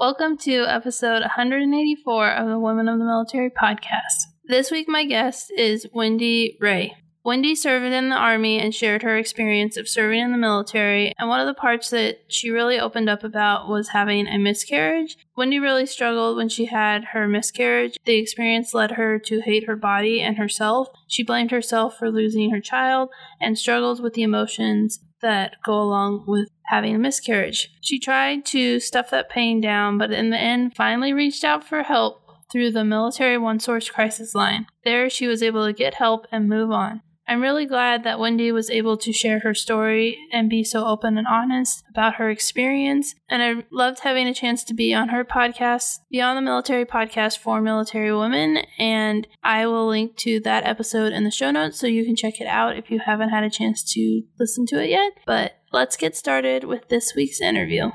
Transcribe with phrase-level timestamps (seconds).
[0.00, 4.26] Welcome to episode 184 of the Women of the Military podcast.
[4.44, 6.96] This week, my guest is Wendy Ray.
[7.24, 11.14] Wendy served in the Army and shared her experience of serving in the military.
[11.16, 15.16] And one of the parts that she really opened up about was having a miscarriage.
[15.36, 17.96] Wendy really struggled when she had her miscarriage.
[18.04, 20.88] The experience led her to hate her body and herself.
[21.06, 26.24] She blamed herself for losing her child and struggled with the emotions that go along
[26.26, 27.70] with having a miscarriage.
[27.80, 31.82] She tried to stuff that pain down, but in the end, finally reached out for
[31.82, 32.20] help
[32.50, 34.66] through the Military OneSource crisis line.
[34.84, 37.02] There, she was able to get help and move on.
[37.26, 41.16] I'm really glad that Wendy was able to share her story and be so open
[41.16, 43.14] and honest about her experience.
[43.30, 47.38] And I loved having a chance to be on her podcast, Beyond the Military podcast
[47.38, 48.58] for military women.
[48.78, 52.40] And I will link to that episode in the show notes so you can check
[52.40, 55.12] it out if you haven't had a chance to listen to it yet.
[55.26, 57.90] But let's get started with this week's interview.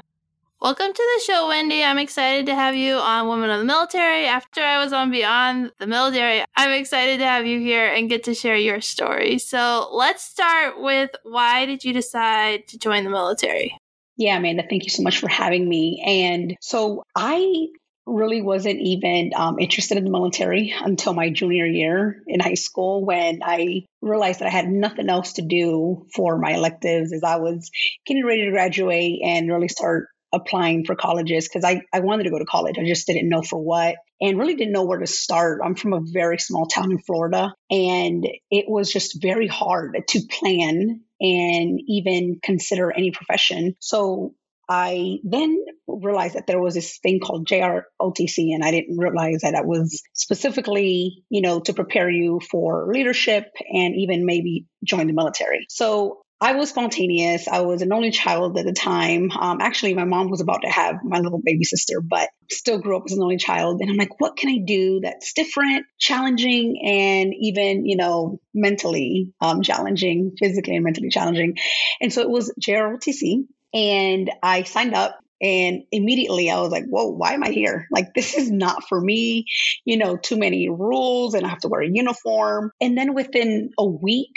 [0.61, 1.81] Welcome to the show, Wendy.
[1.81, 4.25] I'm excited to have you on Women of the Military.
[4.25, 8.25] After I was on Beyond the Military, I'm excited to have you here and get
[8.25, 9.37] to share your story.
[9.37, 13.77] So let's start with why did you decide to join the military?
[14.17, 16.03] Yeah, Amanda, thank you so much for having me.
[16.05, 17.67] And so I
[18.05, 23.05] really wasn't even um, interested in the military until my junior year in high school
[23.05, 27.37] when I realized that I had nothing else to do for my electives as I
[27.37, 27.71] was
[28.05, 32.29] getting ready to graduate and really start applying for colleges because I, I wanted to
[32.29, 32.77] go to college.
[32.77, 35.61] I just didn't know for what and really didn't know where to start.
[35.63, 40.21] I'm from a very small town in Florida, and it was just very hard to
[40.29, 43.75] plan and even consider any profession.
[43.79, 44.35] So
[44.69, 49.55] I then realized that there was this thing called JROTC, and I didn't realize that
[49.55, 55.13] it was specifically, you know, to prepare you for leadership and even maybe join the
[55.13, 55.65] military.
[55.69, 57.49] So I was spontaneous.
[57.49, 59.29] I was an only child at the time.
[59.31, 62.95] Um, actually, my mom was about to have my little baby sister, but still grew
[62.95, 63.81] up as an only child.
[63.81, 69.33] And I'm like, what can I do that's different, challenging, and even, you know, mentally
[69.41, 71.57] um, challenging, physically and mentally challenging?
[71.99, 73.43] And so it was JROTC.
[73.73, 77.87] And I signed up and immediately I was like, whoa, why am I here?
[77.91, 79.45] Like, this is not for me.
[79.83, 82.71] You know, too many rules and I have to wear a uniform.
[82.81, 84.35] And then within a week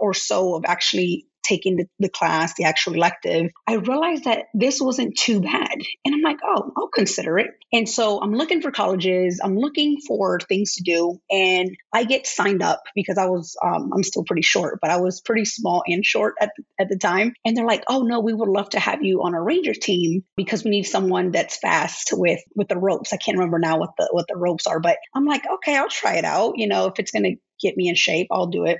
[0.00, 4.80] or so of actually taking the, the class, the actual elective, I realized that this
[4.80, 5.76] wasn't too bad.
[6.04, 7.50] And I'm like, oh, I'll consider it.
[7.72, 11.20] And so I'm looking for colleges, I'm looking for things to do.
[11.30, 14.96] And I get signed up because I was, um, I'm still pretty short, but I
[14.96, 17.32] was pretty small and short at at the time.
[17.44, 20.24] And they're like, oh, no, we would love to have you on a ranger team
[20.36, 23.12] because we need someone that's fast with, with the ropes.
[23.12, 25.88] I can't remember now what the, what the ropes are, but I'm like, okay, I'll
[25.88, 26.54] try it out.
[26.56, 28.78] You know, if it's going to get me in shape, I'll do it.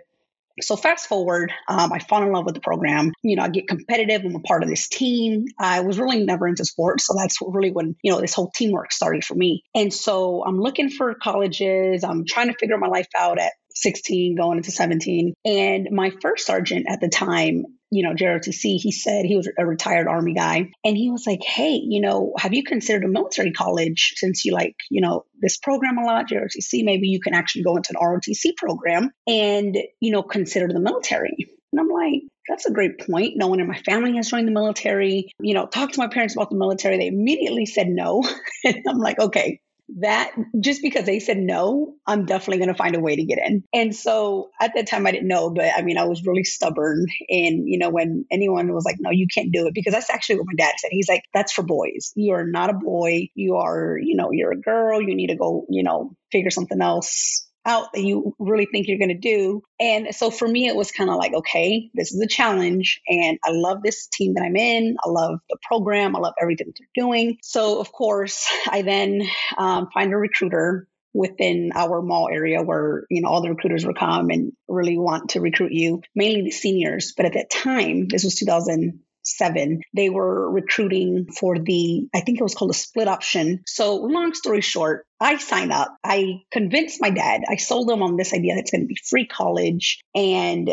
[0.60, 3.12] So fast forward, um, I fall in love with the program.
[3.22, 4.22] You know, I get competitive.
[4.24, 5.46] I'm a part of this team.
[5.58, 8.92] I was really never into sports, so that's really when you know this whole teamwork
[8.92, 9.62] started for me.
[9.74, 12.04] And so I'm looking for colleges.
[12.04, 16.46] I'm trying to figure my life out at 16 going into 17 and my first
[16.46, 20.70] sergeant at the time you know, JROTC, he said he was a retired Army guy.
[20.82, 24.54] And he was like, hey, you know, have you considered a military college since you
[24.54, 26.84] like, you know, this program a lot, JROTC?
[26.84, 31.36] Maybe you can actually go into an ROTC program and, you know, consider the military.
[31.70, 33.34] And I'm like, that's a great point.
[33.36, 35.30] No one in my family has joined the military.
[35.38, 36.96] You know, talk to my parents about the military.
[36.96, 38.22] They immediately said no.
[38.64, 39.60] and I'm like, okay,
[40.00, 43.38] that just because they said no, I'm definitely going to find a way to get
[43.38, 43.64] in.
[43.72, 47.06] And so at that time, I didn't know, but I mean, I was really stubborn.
[47.28, 50.36] And, you know, when anyone was like, no, you can't do it, because that's actually
[50.36, 50.90] what my dad said.
[50.90, 52.12] He's like, that's for boys.
[52.14, 53.28] You are not a boy.
[53.34, 55.00] You are, you know, you're a girl.
[55.00, 58.98] You need to go, you know, figure something else out that you really think you're
[58.98, 59.62] going to do.
[59.78, 63.00] And so for me, it was kind of like, okay, this is a challenge.
[63.08, 64.96] And I love this team that I'm in.
[65.04, 66.16] I love the program.
[66.16, 67.38] I love everything that they're doing.
[67.42, 69.22] So, of course, I then
[69.56, 73.98] um, find a recruiter within our mall area where you know all the recruiters would
[73.98, 78.24] come and really want to recruit you mainly the seniors but at that time this
[78.24, 83.08] was 2000 seven, they were recruiting for the, I think it was called a split
[83.08, 83.62] option.
[83.66, 85.96] So, long story short, I signed up.
[86.04, 87.42] I convinced my dad.
[87.48, 90.00] I sold him on this idea that it's going to be free college.
[90.14, 90.68] And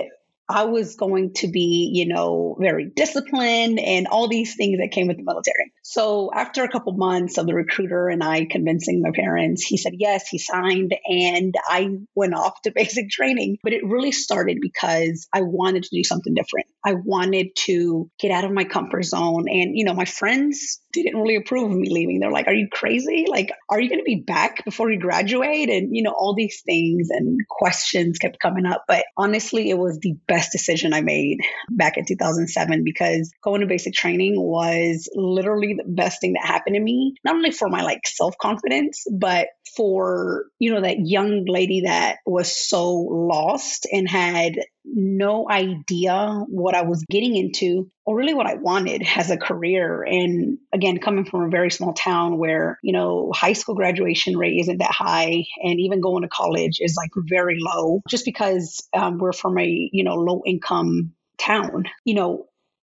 [0.49, 5.07] I was going to be, you know, very disciplined and all these things that came
[5.07, 5.71] with the military.
[5.83, 9.93] So after a couple months of the recruiter and I convincing my parents, he said
[9.97, 13.57] yes, he signed, and I went off to basic training.
[13.61, 16.65] But it really started because I wanted to do something different.
[16.83, 19.45] I wanted to get out of my comfort zone.
[19.47, 22.19] And, you know, my friends didn't really approve of me leaving.
[22.19, 23.25] They're like, Are you crazy?
[23.27, 25.69] Like, are you going to be back before you graduate?
[25.69, 28.85] And, you know, all these things and questions kept coming up.
[28.87, 31.39] But honestly, it was the best decision I made
[31.69, 36.75] back in 2007 because going to basic training was literally the best thing that happened
[36.75, 41.45] to me, not only for my like self confidence, but for, you know, that young
[41.45, 44.53] lady that was so lost and had
[44.93, 50.03] no idea what I was getting into or really what I wanted as a career.
[50.03, 54.59] And again, coming from a very small town where, you know, high school graduation rate
[54.61, 59.17] isn't that high and even going to college is like very low just because um,
[59.19, 61.85] we're from a, you know, low income town.
[62.03, 62.45] You know,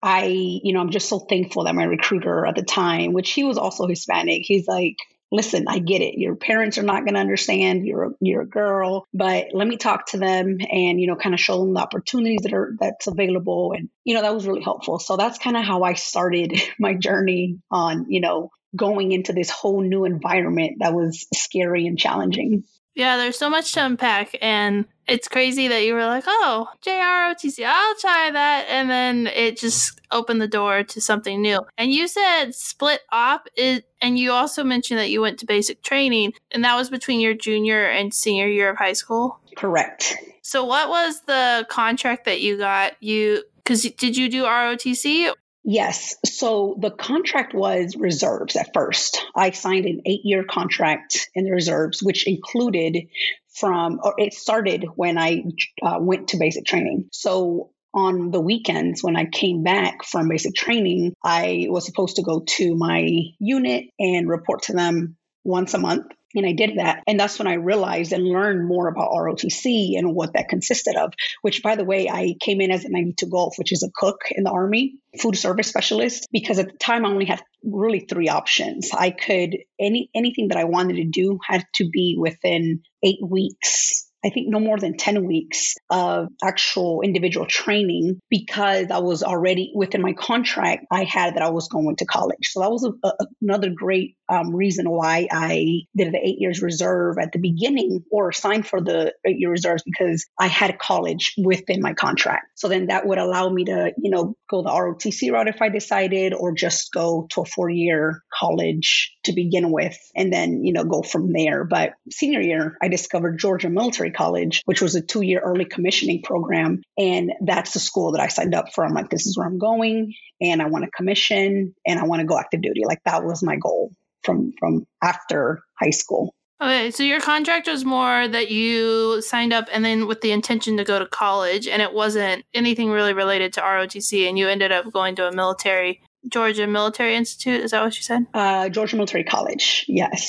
[0.03, 3.45] I, you know, I'm just so thankful that my recruiter at the time, which he
[3.45, 4.97] was also Hispanic, he's like,
[5.33, 6.19] listen, I get it.
[6.19, 7.87] Your parents are not going to understand.
[7.87, 11.35] You're a, you're a girl, but let me talk to them and you know kind
[11.35, 14.63] of show them the opportunities that are that's available and you know that was really
[14.63, 14.99] helpful.
[14.99, 19.51] So that's kind of how I started my journey on, you know, going into this
[19.51, 22.65] whole new environment that was scary and challenging.
[22.97, 27.63] Yeah, there's so much to unpack, and it's crazy that you were like, "Oh, JROTC,
[27.65, 31.61] I'll try that," and then it just opened the door to something new.
[31.77, 35.83] And you said split op, is, and you also mentioned that you went to basic
[35.83, 39.41] training, and that was between your junior and senior year of high school.
[39.57, 40.17] Correct.
[40.41, 42.95] So, what was the contract that you got?
[43.01, 45.33] You because did you do ROTC
[45.69, 46.15] Yes.
[46.25, 49.21] So the contract was reserves at first.
[49.35, 53.09] I signed an eight year contract in the reserves, which included
[53.53, 55.43] from, or it started when I
[55.83, 57.09] uh, went to basic training.
[57.11, 62.23] So on the weekends when I came back from basic training, I was supposed to
[62.23, 63.09] go to my
[63.41, 66.07] unit and report to them once a month.
[66.35, 67.03] And I did that.
[67.07, 71.13] And that's when I realized and learned more about ROTC and what that consisted of,
[71.43, 74.23] which, by the way, I came in as a 92 Golf, which is a cook
[74.31, 78.29] in the Army, food service specialist, because at the time I only had really three
[78.29, 78.91] options.
[78.93, 84.07] I could, any anything that I wanted to do had to be within eight weeks
[84.27, 89.73] I think no more than 10 weeks of actual individual training because I was already
[89.75, 92.49] within my contract, I had that I was going to college.
[92.49, 96.63] So that was a, a, another great um, reason why I did the eight years
[96.63, 101.35] reserve at the beginning or signed for the eight year reserves because I had college
[101.39, 102.47] within my contract.
[102.55, 105.69] So then that would allow me to, you know, go the ROTC route if I
[105.69, 110.73] decided or just go to a four year college to begin with and then, you
[110.73, 111.65] know, go from there.
[111.65, 116.23] But senior year, I discovered Georgia Military College, which was a two year early commissioning
[116.23, 116.83] program.
[116.99, 118.85] And that's the school that I signed up for.
[118.85, 122.21] I'm like, this is where I'm going and I want to commission and I want
[122.21, 122.83] to go active duty.
[122.85, 123.93] Like that was my goal
[124.27, 126.35] from from after high school.
[126.61, 130.79] Okay, so your contract was more that you signed up and then with the intention
[130.79, 134.73] to go to college, and it wasn't anything really related to ROTC, and you ended
[134.73, 137.63] up going to a military Georgia Military Institute.
[137.63, 138.27] Is that what you said?
[138.35, 139.85] Uh, Georgia Military College.
[139.87, 140.29] Yes.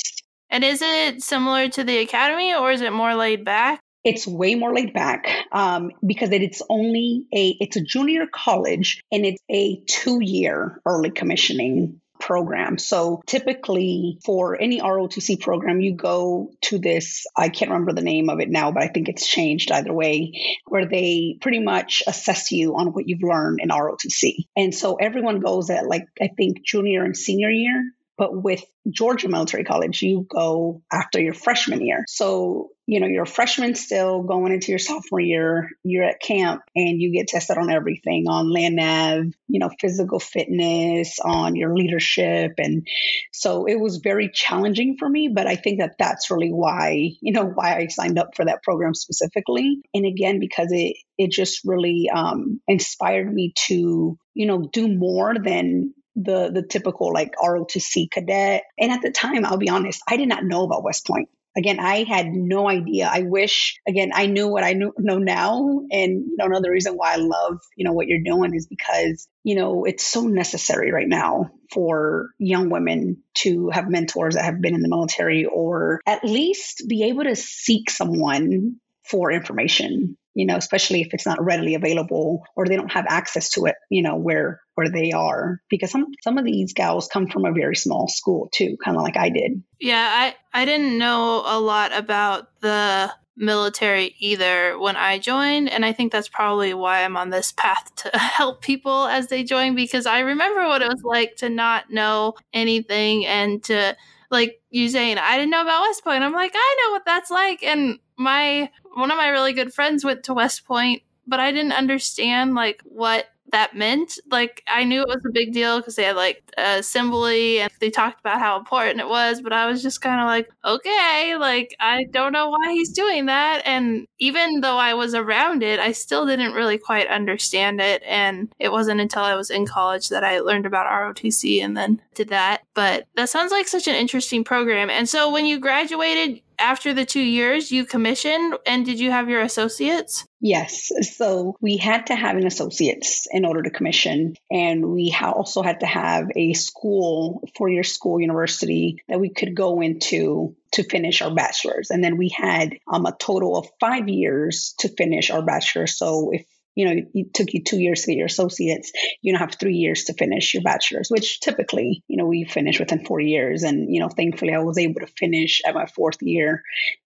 [0.50, 3.80] And is it similar to the academy, or is it more laid back?
[4.04, 9.26] It's way more laid back um, because it's only a it's a junior college and
[9.26, 12.78] it's a two year early commissioning program.
[12.78, 18.28] So typically for any ROTC program, you go to this, I can't remember the name
[18.28, 20.32] of it now, but I think it's changed either way,
[20.66, 24.46] where they pretty much assess you on what you've learned in ROTC.
[24.56, 27.92] And so everyone goes at like, I think junior and senior year.
[28.18, 32.04] But with Georgia Military College, you go after your freshman year.
[32.08, 36.62] So you know, you're a freshman still going into your sophomore year, you're at camp
[36.74, 41.76] and you get tested on everything on land nav, you know, physical fitness, on your
[41.76, 42.52] leadership.
[42.56, 42.88] And
[43.30, 47.32] so it was very challenging for me, but I think that that's really why, you
[47.34, 49.82] know, why I signed up for that program specifically.
[49.92, 55.34] And again, because it, it just really um, inspired me to, you know, do more
[55.38, 58.64] than the the typical like ROTC cadet.
[58.78, 61.80] And at the time, I'll be honest, I did not know about West Point again,
[61.80, 63.10] I had no idea.
[63.12, 65.80] I wish, again, I knew what I knew, know now.
[65.90, 69.28] And, you know, another reason why I love, you know, what you're doing is because,
[69.42, 74.60] you know, it's so necessary right now for young women to have mentors that have
[74.60, 80.46] been in the military or at least be able to seek someone for information you
[80.46, 84.04] know, especially if it's not readily available or they don't have access to it, you
[84.04, 85.60] know, where where they are.
[85.68, 89.02] Because some some of these gals come from a very small school too, kind of
[89.02, 89.60] like I did.
[89.80, 95.70] Yeah, I I didn't know a lot about the military either when I joined.
[95.70, 99.42] And I think that's probably why I'm on this path to help people as they
[99.42, 103.96] join because I remember what it was like to not know anything and to
[104.30, 106.22] like you saying, I didn't know about West Point.
[106.22, 107.62] I'm like, I know what that's like.
[107.64, 111.72] And my one of my really good friends went to West Point, but I didn't
[111.72, 114.18] understand like what that meant.
[114.30, 117.90] Like, I knew it was a big deal because they had like assembly and they
[117.90, 121.74] talked about how important it was, but I was just kind of like, okay, like,
[121.80, 123.62] I don't know why he's doing that.
[123.64, 128.02] And even though I was around it, I still didn't really quite understand it.
[128.06, 132.02] And it wasn't until I was in college that I learned about ROTC and then
[132.14, 132.62] did that.
[132.74, 134.90] But that sounds like such an interesting program.
[134.90, 139.28] And so when you graduated, after the two years, you commissioned, and did you have
[139.28, 140.26] your associates?
[140.40, 140.90] Yes.
[141.16, 144.34] So we had to have an associate's in order to commission.
[144.50, 149.30] And we ha- also had to have a school, four year school university that we
[149.30, 151.90] could go into to finish our bachelor's.
[151.90, 155.96] And then we had um, a total of five years to finish our bachelor's.
[155.96, 156.46] So if
[156.78, 159.74] you know, it took you two years to get your associates, you know, have three
[159.74, 163.64] years to finish your bachelor's, which typically, you know, we finish within four years.
[163.64, 166.62] And, you know, thankfully I was able to finish at my fourth year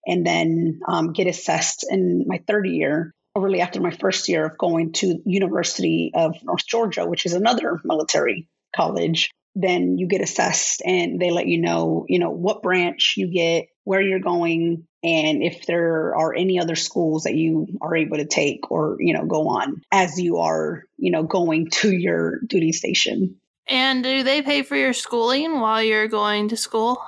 [0.06, 4.58] and then um, get assessed in my third year really after my first year of
[4.58, 10.82] going to University of North Georgia, which is another military college, then you get assessed
[10.84, 15.42] and they let you know, you know, what branch you get, where you're going, and
[15.42, 19.24] if there are any other schools that you are able to take or you know
[19.24, 23.36] go on as you are you know going to your duty station.
[23.68, 27.02] And do they pay for your schooling while you're going to school?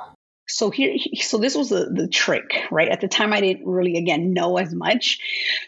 [0.47, 2.89] So here so this was the, the trick right?
[2.89, 5.19] At the time i didn't really again know as much.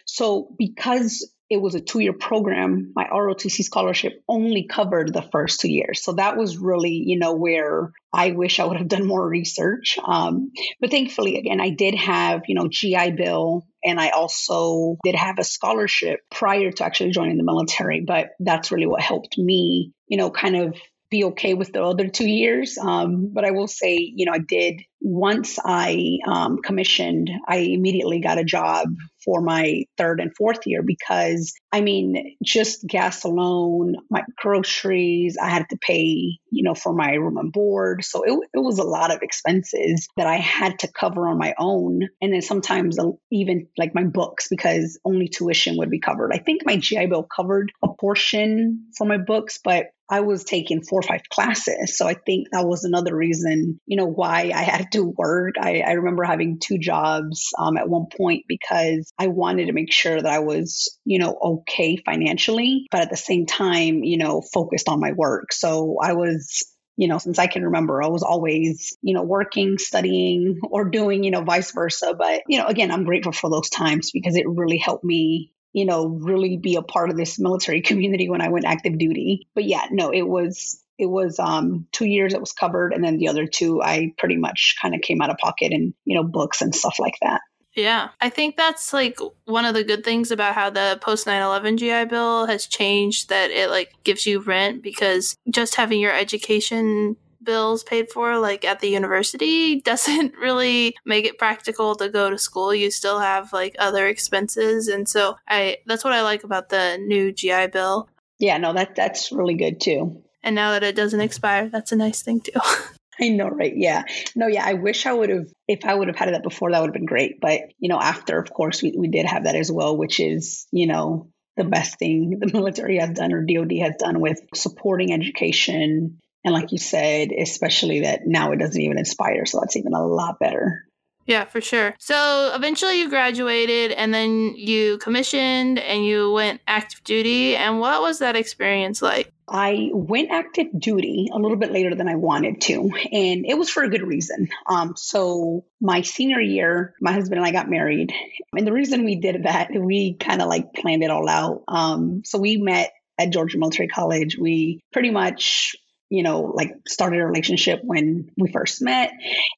[0.05, 2.93] So because it was a two year program.
[2.95, 6.03] My ROTC scholarship only covered the first two years.
[6.03, 9.99] So that was really, you know, where I wish I would have done more research.
[10.05, 10.51] Um,
[10.81, 15.39] but thankfully, again, I did have, you know, GI Bill and I also did have
[15.39, 18.01] a scholarship prior to actually joining the military.
[18.01, 20.77] But that's really what helped me, you know, kind of
[21.11, 22.79] be okay with the other two years.
[22.79, 28.21] Um, but I will say, you know, I did once I um, commissioned, I immediately
[28.21, 28.89] got a job
[29.25, 35.49] for my third and fourth year because I mean, just gas alone, my groceries, I
[35.49, 38.05] had to pay, you know, for my room and board.
[38.05, 41.55] So it, it was a lot of expenses that I had to cover on my
[41.59, 42.01] own.
[42.23, 42.99] And then sometimes
[43.31, 46.33] even like my books because only tuition would be covered.
[46.33, 50.83] I think my GI Bill covered a portion for my books, but I was taking
[50.83, 51.97] four or five classes.
[51.97, 55.57] So I think that was another reason, you know, why I had to work.
[55.61, 59.93] I, I remember having two jobs um, at one point because I wanted to make
[59.93, 64.43] sure that I was, you know, okay financially, but at the same time, you know,
[64.53, 65.53] focused on my work.
[65.53, 66.65] So I was
[66.97, 71.25] you know, since I can remember, I was always, you know, working, studying, or doing,
[71.25, 72.15] you know, vice versa.
[72.19, 75.85] But, you know, again, I'm grateful for those times because it really helped me, you
[75.85, 79.47] know, really be a part of this military community when I went active duty.
[79.55, 83.19] But yeah, no, it was it was um, two years it was covered and then
[83.19, 86.25] the other two i pretty much kind of came out of pocket and you know
[86.25, 87.43] books and stuff like that
[87.77, 91.77] yeah, I think that's like one of the good things about how the post 9/11
[91.77, 97.17] GI Bill has changed that it like gives you rent because just having your education
[97.47, 102.39] bills paid for like at the university doesn't really make it practical to go to
[102.39, 106.69] school you still have like other expenses and so i that's what i like about
[106.69, 110.95] the new gi bill yeah no that that's really good too and now that it
[110.95, 112.61] doesn't expire that's a nice thing too
[113.21, 113.75] I know, right?
[113.75, 114.05] Yeah.
[114.35, 114.65] No, yeah.
[114.65, 116.95] I wish I would have, if I would have had that before, that would have
[116.95, 117.41] been great.
[117.41, 120.67] But, you know, after, of course, we, we did have that as well, which is,
[120.71, 125.13] you know, the best thing the military has done or DOD has done with supporting
[125.13, 126.19] education.
[126.47, 129.45] And like you said, especially that now it doesn't even inspire.
[129.47, 130.85] So that's even a lot better.
[131.27, 131.97] Yeah, for sure.
[131.99, 137.57] So eventually you graduated and then you commissioned and you went active duty.
[137.57, 139.33] And what was that experience like?
[139.49, 143.71] I went active duty a little bit later than I wanted to, and it was
[143.71, 144.49] for a good reason.
[144.67, 148.13] Um, so, my senior year, my husband and I got married.
[148.57, 151.63] And the reason we did that, we kind of like planned it all out.
[151.69, 154.37] Um, so, we met at Georgia Military College.
[154.37, 155.77] We pretty much
[156.09, 159.13] you know, like started a relationship when we first met.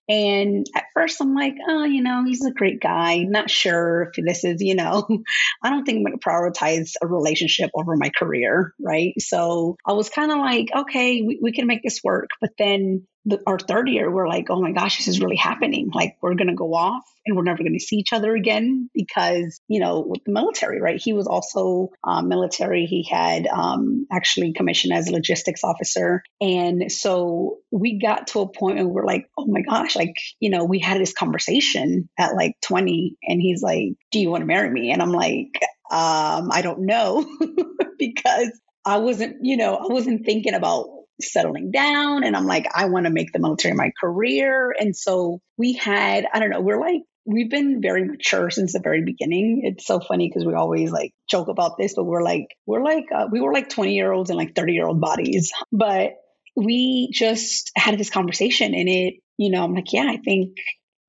[0.08, 3.18] And at first I'm like, oh, you know, he's a great guy.
[3.18, 5.06] Not sure if this is, you know,
[5.62, 8.74] I don't think I'm going to prioritize a relationship over my career.
[8.80, 9.14] Right.
[9.20, 12.30] So I was kind of like, okay, we, we can make this work.
[12.40, 15.90] But then the, our third year, we're like, oh my gosh, this is really happening.
[15.92, 18.88] Like, we're going to go off and we're never going to see each other again
[18.94, 21.00] because, you know, with the military, right?
[21.00, 22.86] He was also um, military.
[22.86, 26.22] He had um, actually commissioned as a logistics officer.
[26.40, 30.50] And so we got to a point where we're like, oh my gosh, like, you
[30.50, 34.46] know, we had this conversation at like 20 and he's like, do you want to
[34.46, 34.90] marry me?
[34.90, 35.60] And I'm like,
[35.90, 37.26] um, I don't know
[37.98, 40.86] because I wasn't, you know, I wasn't thinking about
[41.20, 44.74] settling down and I'm like, I want to make the military my career.
[44.78, 48.80] And so we had, I don't know, we're like we've been very mature since the
[48.80, 49.60] very beginning.
[49.62, 53.04] It's so funny because we always like joke about this, but we're like, we're like,
[53.14, 55.52] uh, we were like 20 year olds and like 30 year old bodies.
[55.72, 56.14] But
[56.56, 60.56] we just had this conversation and it, you know, I'm like, yeah, I think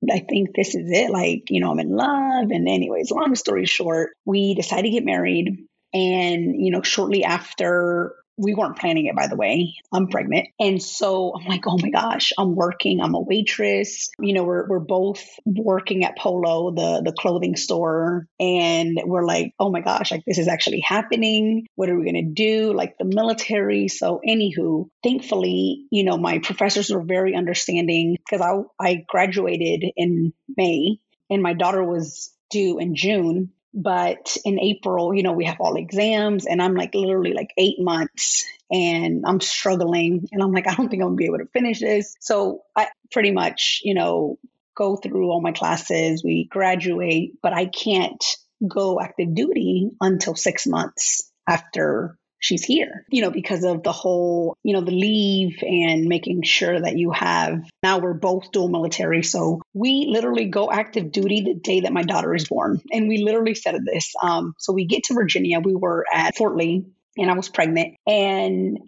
[0.08, 1.10] I think this is it.
[1.10, 2.50] Like, you know, I'm in love.
[2.50, 5.66] And, anyways, long story short, we decided to get married.
[5.92, 9.74] And, you know, shortly after we weren't planning it, by the way.
[9.92, 10.48] I'm pregnant.
[10.58, 13.00] And so I'm like, oh my gosh, I'm working.
[13.00, 14.10] I'm a waitress.
[14.18, 18.26] You know, we're, we're both working at Polo, the, the clothing store.
[18.38, 21.66] And we're like, oh my gosh, like this is actually happening.
[21.74, 22.72] What are we going to do?
[22.72, 23.88] Like the military.
[23.88, 30.32] So, anywho, thankfully, you know, my professors were very understanding because I, I graduated in
[30.56, 33.52] May and my daughter was due in June.
[33.72, 37.78] But in April, you know, we have all exams and I'm like literally like eight
[37.78, 40.28] months and I'm struggling.
[40.32, 42.14] And I'm like, I don't think I'm gonna be able to finish this.
[42.20, 44.38] So I pretty much, you know,
[44.76, 48.24] go through all my classes, we graduate, but I can't
[48.66, 54.56] go active duty until six months after she's here, you know, because of the whole,
[54.64, 57.62] you know, the leave and making sure that you have.
[57.82, 59.22] Now we're both dual military.
[59.22, 62.80] So we literally go active duty the day that my daughter is born.
[62.90, 64.12] And we literally said this.
[64.22, 65.60] Um, so we get to Virginia.
[65.60, 67.96] We were at Fort Lee and I was pregnant.
[68.06, 68.78] And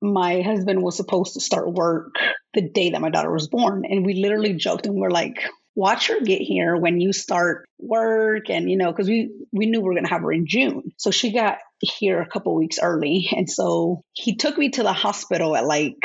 [0.00, 2.14] my husband was supposed to start work
[2.54, 3.84] the day that my daughter was born.
[3.84, 8.50] And we literally joked and we're like, watch her get here when you start work
[8.50, 10.92] and you know because we we knew we were going to have her in june
[10.98, 13.28] so she got here a couple weeks early.
[13.42, 15.96] And so he took me to the hospital at like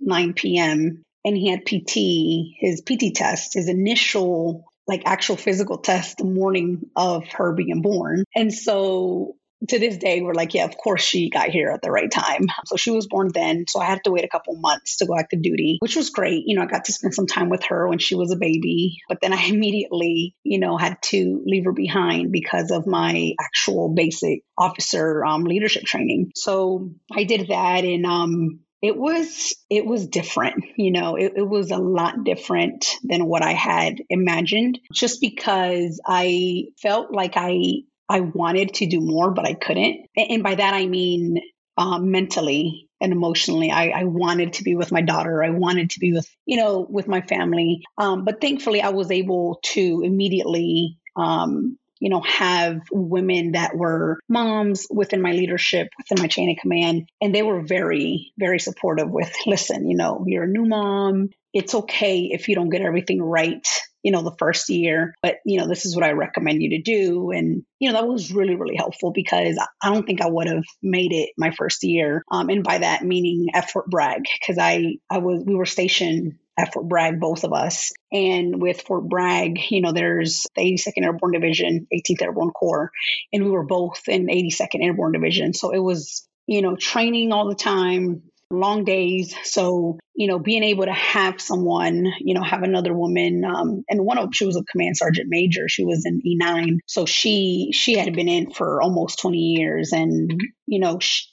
[0.00, 1.02] 9 p.m.
[1.24, 6.88] and he had PT, his PT test, his initial like actual physical test the morning
[6.96, 8.24] of her being born.
[8.34, 9.36] And so
[9.68, 12.46] to this day, we're like, yeah, of course she got here at the right time.
[12.66, 13.64] So she was born then.
[13.68, 16.44] So I had to wait a couple months to go active duty, which was great.
[16.46, 18.98] You know, I got to spend some time with her when she was a baby.
[19.08, 23.88] But then I immediately, you know, had to leave her behind because of my actual
[23.94, 26.32] basic officer um, leadership training.
[26.34, 31.48] So I did that and um, it was it was different you know it, it,
[31.48, 37.82] was a lot different than what i had imagined just because i felt like i
[38.08, 40.06] I wanted to do more, but I couldn't.
[40.16, 41.40] And by that, I mean
[41.78, 43.70] um, mentally and emotionally.
[43.70, 45.44] I, I, wanted to be with my daughter.
[45.44, 47.84] I wanted to be with, you know, with my family.
[47.96, 54.18] Um, but thankfully, I was able to immediately, um, you know, have women that were
[54.28, 57.08] moms within my leadership, within my chain of command.
[57.20, 61.30] And they were very, very supportive with, listen, you know, you're a new mom.
[61.54, 63.66] It's okay if you don't get everything right
[64.02, 66.82] you know, the first year, but, you know, this is what I recommend you to
[66.82, 67.30] do.
[67.30, 70.64] And, you know, that was really, really helpful because I don't think I would have
[70.82, 72.22] made it my first year.
[72.30, 76.38] Um, and by that meaning at Fort Bragg, because I, I was, we were stationed
[76.58, 77.92] at Fort Bragg, both of us.
[78.10, 82.90] And with Fort Bragg, you know, there's the 82nd Airborne Division, 18th Airborne Corps,
[83.32, 85.54] and we were both in 82nd Airborne Division.
[85.54, 89.34] So it was, you know, training all the time, long days.
[89.44, 94.04] So, you know, being able to have someone, you know, have another woman, um, and
[94.04, 95.68] one of them, she was a command sergeant major.
[95.68, 96.78] She was in E9.
[96.86, 101.26] So she, she had been in for almost 20 years and, you know, she,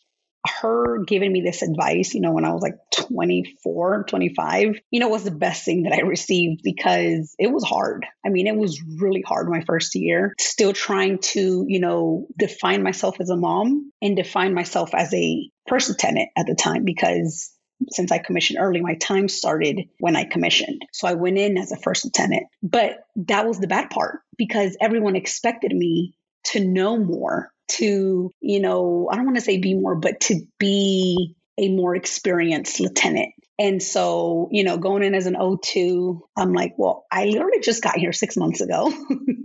[0.48, 5.10] her giving me this advice, you know, when I was like 24, 25, you know,
[5.10, 8.06] was the best thing that I received because it was hard.
[8.26, 12.84] I mean, it was really hard my first year, still trying to, you know, define
[12.84, 17.52] myself as a mom and define myself as a first lieutenant at the time because
[17.90, 20.84] since I commissioned early, my time started when I commissioned.
[20.94, 22.44] So I went in as a first lieutenant.
[22.64, 28.60] But that was the bad part because everyone expected me to know more to, you
[28.60, 33.34] know, I don't want to say be more, but to be a more experienced lieutenant.
[33.58, 37.82] And so, you know, going in as an O2, I'm like, well, I literally just
[37.82, 38.94] got here six months ago.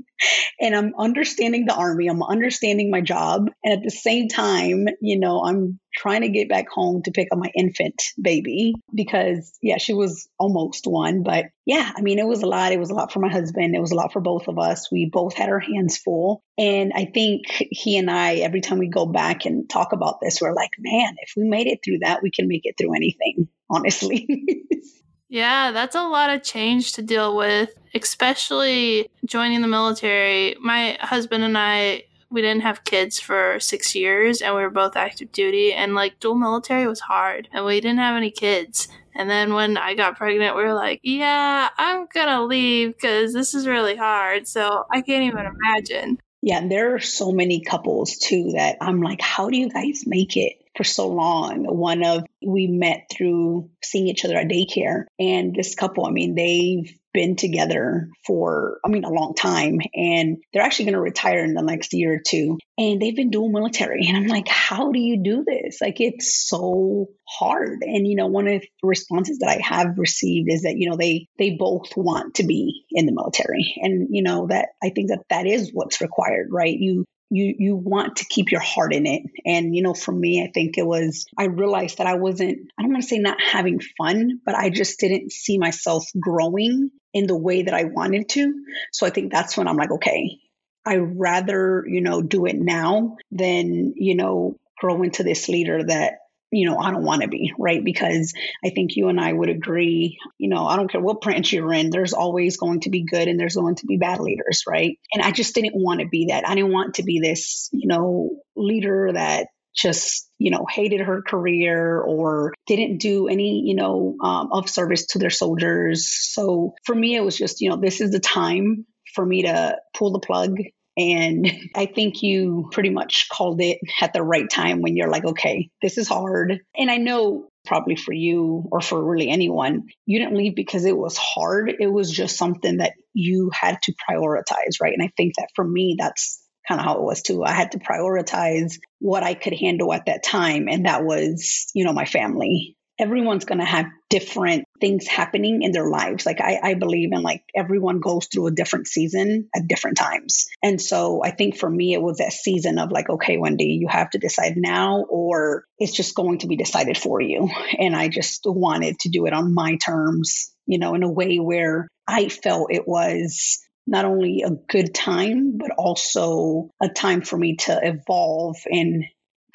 [0.60, 3.50] and I'm understanding the army, I'm understanding my job.
[3.64, 7.28] And at the same time, you know, I'm trying to get back home to pick
[7.32, 11.22] up my infant baby because, yeah, she was almost one.
[11.22, 12.72] But yeah, I mean, it was a lot.
[12.72, 13.74] It was a lot for my husband.
[13.74, 14.90] It was a lot for both of us.
[14.92, 16.42] We both had our hands full.
[16.58, 20.40] And I think he and I, every time we go back and talk about this,
[20.40, 23.48] we're like, man, if we made it through that, we can make it through anything,
[23.70, 24.28] honestly.
[25.30, 30.56] Yeah, that's a lot of change to deal with, especially joining the military.
[30.60, 34.96] My husband and I, we didn't have kids for six years and we were both
[34.96, 38.88] active duty, and like dual military was hard, and we didn't have any kids.
[39.14, 43.54] And then when I got pregnant, we were like, yeah, I'm gonna leave because this
[43.54, 44.48] is really hard.
[44.48, 46.18] So I can't even imagine.
[46.42, 50.04] Yeah, and there are so many couples too that I'm like, how do you guys
[50.06, 50.59] make it?
[50.80, 51.64] For so long.
[51.64, 56.34] One of we met through seeing each other at daycare, and this couple, I mean,
[56.34, 59.80] they've been together for, I mean, a long time.
[59.94, 62.56] And they're actually going to retire in the next year or two.
[62.78, 64.06] And they've been dual military.
[64.06, 65.78] And I'm like, how do you do this?
[65.82, 67.80] Like, it's so hard.
[67.82, 70.96] And, you know, one of the responses that I have received is that, you know,
[70.96, 73.74] they, they both want to be in the military.
[73.82, 76.76] And, you know, that I think that that is what's required, right?
[76.78, 79.22] You, you you want to keep your heart in it.
[79.46, 82.82] And you know for me i think it was i realized that i wasn't i
[82.82, 87.26] don't want to say not having fun but i just didn't see myself growing in
[87.26, 88.52] the way that i wanted to.
[88.92, 90.38] So i think that's when i'm like okay
[90.84, 96.14] i rather you know do it now than you know grow into this leader that
[96.50, 97.82] you know, I don't want to be, right?
[97.82, 98.32] Because
[98.64, 101.72] I think you and I would agree, you know, I don't care what branch you're
[101.72, 104.98] in, there's always going to be good and there's going to be bad leaders, right?
[105.12, 106.48] And I just didn't want to be that.
[106.48, 111.22] I didn't want to be this, you know, leader that just you know hated her
[111.22, 116.92] career or didn't do any you know um, of service to their soldiers so for
[116.92, 118.84] me it was just you know this is the time
[119.14, 120.56] for me to pull the plug
[121.00, 125.24] and I think you pretty much called it at the right time when you're like,
[125.24, 126.60] okay, this is hard.
[126.76, 130.96] And I know probably for you or for really anyone, you didn't leave because it
[130.96, 131.72] was hard.
[131.80, 134.92] It was just something that you had to prioritize, right?
[134.92, 137.42] And I think that for me, that's kind of how it was too.
[137.44, 140.68] I had to prioritize what I could handle at that time.
[140.68, 145.72] And that was, you know, my family everyone's going to have different things happening in
[145.72, 146.26] their lives.
[146.26, 150.46] Like I, I believe in like everyone goes through a different season at different times.
[150.62, 153.88] And so I think for me, it was that season of like, okay, Wendy, you
[153.88, 157.48] have to decide now or it's just going to be decided for you.
[157.78, 161.38] And I just wanted to do it on my terms, you know, in a way
[161.38, 167.36] where I felt it was not only a good time, but also a time for
[167.36, 169.04] me to evolve and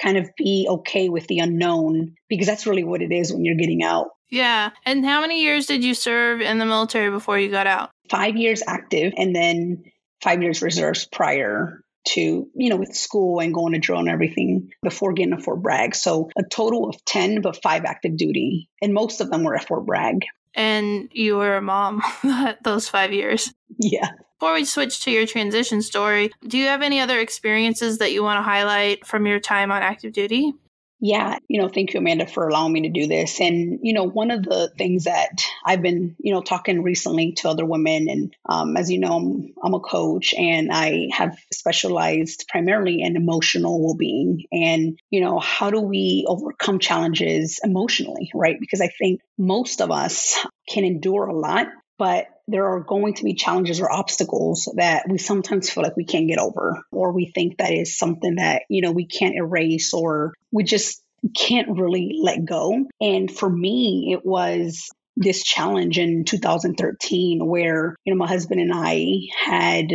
[0.02, 3.56] kind of be okay with the unknown because that's really what it is when you're
[3.56, 4.10] getting out.
[4.30, 4.72] Yeah.
[4.86, 7.92] And how many years did you serve in the military before you got out?
[8.10, 9.84] Five years active and then
[10.24, 12.22] five years reserves prior to,
[12.54, 15.96] you know, with school and going to drill and everything before getting to Fort Bragg.
[15.96, 18.70] So a total of 10, but five active duty.
[18.82, 20.26] And most of them were at Fort Bragg.
[20.56, 22.02] And you were a mom
[22.64, 23.54] those five years.
[23.78, 24.10] Yeah.
[24.40, 28.24] Before we switch to your transition story, do you have any other experiences that you
[28.24, 30.54] want to highlight from your time on active duty?
[31.02, 33.42] Yeah, you know, thank you, Amanda, for allowing me to do this.
[33.42, 37.50] And, you know, one of the things that I've been, you know, talking recently to
[37.50, 42.46] other women, and um, as you know, I'm, I'm a coach and I have specialized
[42.48, 44.46] primarily in emotional well being.
[44.54, 48.58] And, you know, how do we overcome challenges emotionally, right?
[48.60, 51.68] Because I think most of us can endure a lot,
[52.00, 56.06] but there are going to be challenges or obstacles that we sometimes feel like we
[56.06, 59.94] can't get over, or we think that is something that, you know, we can't erase,
[59.94, 61.02] or we just
[61.36, 62.86] can't really let go.
[63.02, 68.72] And for me, it was this challenge in 2013 where, you know, my husband and
[68.74, 69.88] I had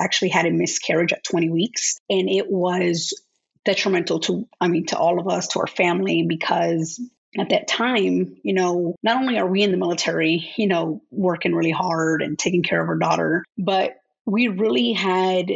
[0.00, 1.98] actually had a miscarriage at 20 weeks.
[2.08, 3.20] And it was
[3.64, 7.00] detrimental to, I mean, to all of us, to our family, because
[7.36, 11.54] at that time, you know, not only are we in the military, you know, working
[11.54, 15.50] really hard and taking care of our daughter, but we really had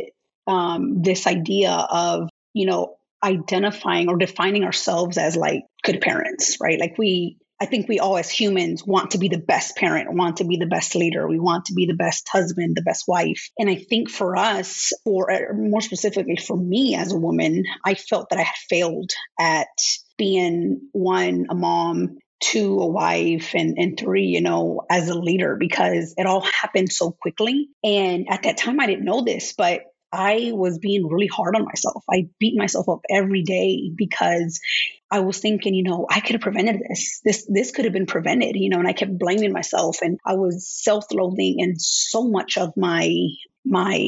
[0.46, 6.80] um, this idea of, you know, identifying or defining ourselves as like good parents, right?
[6.80, 10.38] Like we, I think we all as humans want to be the best parent, want
[10.38, 13.50] to be the best leader, we want to be the best husband, the best wife.
[13.56, 18.30] And I think for us, or more specifically for me as a woman, I felt
[18.30, 19.68] that I had failed at
[20.22, 25.56] being one, a mom, two, a wife, and, and three, you know, as a leader
[25.58, 27.68] because it all happened so quickly.
[27.82, 29.80] And at that time, I didn't know this, but
[30.12, 32.04] I was being really hard on myself.
[32.08, 34.61] I beat myself up every day because
[35.11, 37.20] I was thinking, you know, I could have prevented this.
[37.24, 40.35] This this could have been prevented, you know, and I kept blaming myself and I
[40.35, 43.11] was self-loathing and so much of my
[43.64, 43.98] my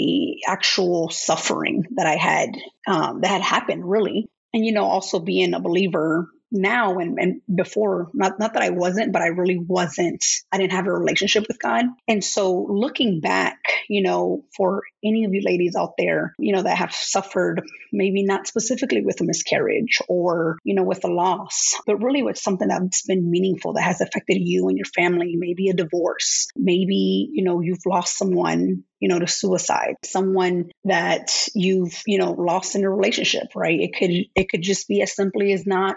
[0.47, 2.51] actual suffering that I had
[2.87, 7.41] um, that had happened really and you know also being a believer now and, and
[7.53, 11.45] before not, not that i wasn't but i really wasn't i didn't have a relationship
[11.49, 11.85] with god.
[12.07, 16.63] And so looking back you know for any of you ladies out there you know
[16.63, 17.63] that have suffered
[17.93, 22.39] maybe not specifically with a miscarriage or you know with a loss but really with
[22.39, 27.29] something that's been meaningful that has affected you and your family maybe a divorce maybe
[27.33, 32.75] you know you've lost someone you know, to suicide, someone that you've, you know, lost
[32.75, 33.81] in a relationship, right?
[33.81, 35.97] It could, it could just be as simply as not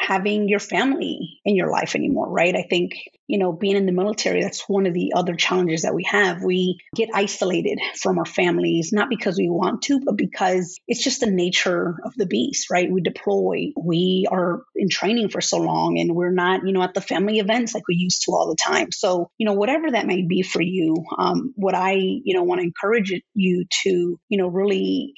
[0.00, 2.56] having your family in your life anymore, right?
[2.56, 2.92] I think,
[3.26, 6.42] you know, being in the military, that's one of the other challenges that we have.
[6.42, 11.20] We get isolated from our families, not because we want to, but because it's just
[11.20, 12.90] the nature of the beast, right?
[12.90, 16.94] We deploy, we are in training for so long, and we're not, you know, at
[16.94, 18.92] the family events like we used to all the time.
[18.92, 22.60] So, you know, whatever that may be for you, um, what I, you know, want
[22.60, 25.12] to encourage you to, you know, really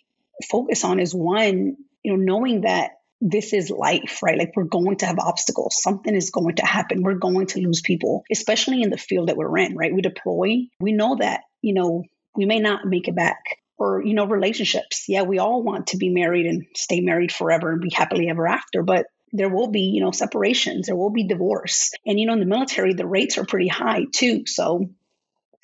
[0.50, 2.90] focus on is one, you know, knowing that
[3.24, 4.36] this is life, right?
[4.36, 5.80] Like we're going to have obstacles.
[5.80, 7.02] Something is going to happen.
[7.02, 9.94] We're going to lose people, especially in the field that we're in, right?
[9.94, 10.66] We deploy.
[10.80, 12.02] We know that, you know,
[12.34, 13.42] we may not make it back.
[13.78, 15.06] Or, you know, relationships.
[15.08, 18.46] Yeah, we all want to be married and stay married forever and be happily ever
[18.46, 18.84] after.
[18.84, 21.90] But there will be, you know, separations, there will be divorce.
[22.06, 24.44] And, you know, in the military, the rates are pretty high too.
[24.46, 24.90] So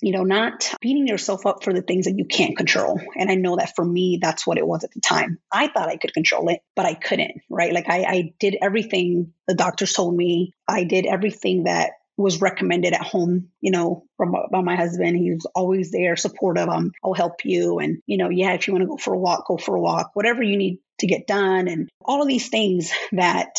[0.01, 3.01] you know, not beating yourself up for the things that you can't control.
[3.17, 5.39] And I know that for me, that's what it was at the time.
[5.53, 7.73] I thought I could control it, but I couldn't, right?
[7.73, 10.53] Like I, I did everything the doctors told me.
[10.69, 15.17] I did everything that was recommended at home, you know, from by my husband.
[15.17, 16.69] He was always there, supportive.
[16.69, 17.79] Um, I'll help you.
[17.79, 19.81] And, you know, yeah, if you want to go for a walk, go for a
[19.81, 21.69] walk, whatever you need to get done.
[21.69, 23.55] And all of these things that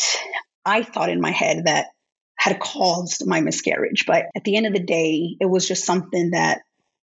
[0.64, 1.86] I thought in my head that
[2.40, 4.06] had caused my miscarriage.
[4.06, 6.62] But at the end of the day, it was just something that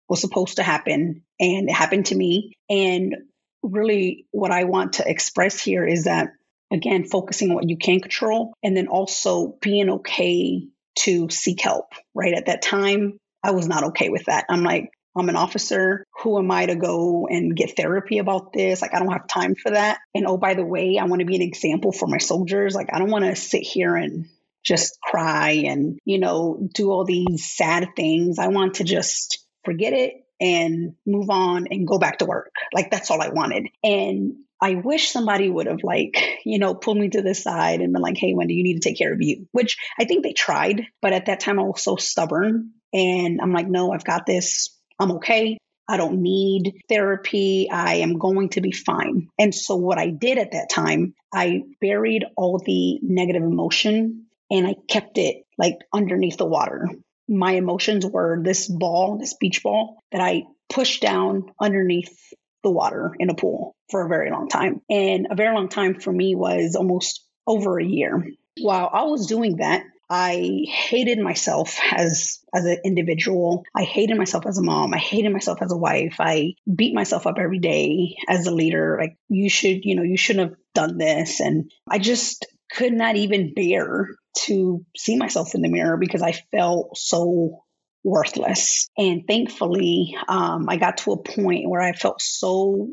[0.08, 2.54] was supposed to happen and it happened to me.
[2.70, 3.14] And
[3.62, 6.30] really, what I want to express here is that,
[6.72, 10.68] again, focusing on what you can control and then also being okay
[11.00, 12.32] to seek help, right?
[12.32, 14.46] At that time, I was not okay with that.
[14.48, 16.02] I'm like, I'm an officer.
[16.22, 18.80] Who am I to go and get therapy about this?
[18.80, 19.98] Like, I don't have time for that.
[20.14, 22.74] And oh, by the way, I want to be an example for my soldiers.
[22.74, 24.30] Like, I don't want to sit here and
[24.66, 28.38] just cry and, you know, do all these sad things.
[28.38, 32.52] I want to just forget it and move on and go back to work.
[32.74, 33.68] Like that's all I wanted.
[33.82, 37.92] And I wish somebody would have like, you know, pulled me to the side and
[37.92, 40.32] been like, hey, Wendy, you need to take care of you, which I think they
[40.32, 40.82] tried.
[41.02, 42.72] But at that time, I was so stubborn.
[42.92, 44.74] And I'm like, no, I've got this.
[44.98, 45.58] I'm okay.
[45.88, 47.68] I don't need therapy.
[47.70, 49.28] I am going to be fine.
[49.38, 54.66] And so, what I did at that time, I buried all the negative emotion and
[54.66, 56.88] I kept it like underneath the water.
[57.28, 62.16] My emotions were this ball, this beach ball that I pushed down underneath
[62.62, 64.80] the water in a pool for a very long time.
[64.90, 68.26] And a very long time for me was almost over a year.
[68.60, 73.64] While I was doing that, I hated myself as as an individual.
[73.74, 74.94] I hated myself as a mom.
[74.94, 76.16] I hated myself as a wife.
[76.20, 78.96] I beat myself up every day as a leader.
[79.00, 81.40] Like you should, you know, you shouldn't have done this.
[81.40, 84.10] And I just could not even bear
[84.44, 87.62] to see myself in the mirror because I felt so
[88.04, 88.88] worthless.
[88.96, 92.88] And thankfully, um, I got to a point where I felt so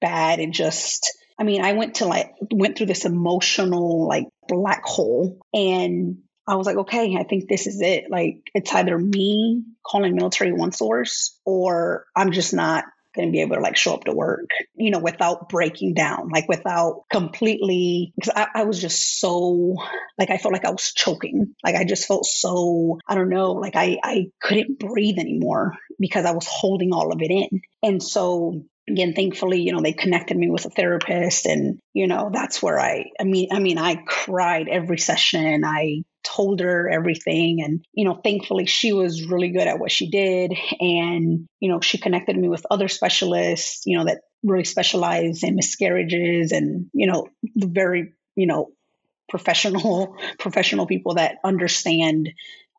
[0.00, 4.84] bad and just, I mean, I went to like, went through this emotional like black
[4.84, 8.10] hole and I was like, okay, I think this is it.
[8.10, 12.84] Like, it's either me calling Military OneSource or I'm just not
[13.14, 16.28] going to be able to like show up to work, you know, without breaking down,
[16.28, 19.76] like without completely, because I, I, was just so,
[20.18, 21.54] like, I felt like I was choking.
[21.64, 26.24] Like, I just felt so, I don't know, like I, I couldn't breathe anymore because
[26.24, 27.60] I was holding all of it in.
[27.82, 32.30] And so, again thankfully you know they connected me with a therapist and you know
[32.32, 37.62] that's where i i mean i mean i cried every session i told her everything
[37.62, 41.80] and you know thankfully she was really good at what she did and you know
[41.80, 47.06] she connected me with other specialists you know that really specialize in miscarriages and you
[47.06, 48.70] know the very you know
[49.28, 52.30] professional professional people that understand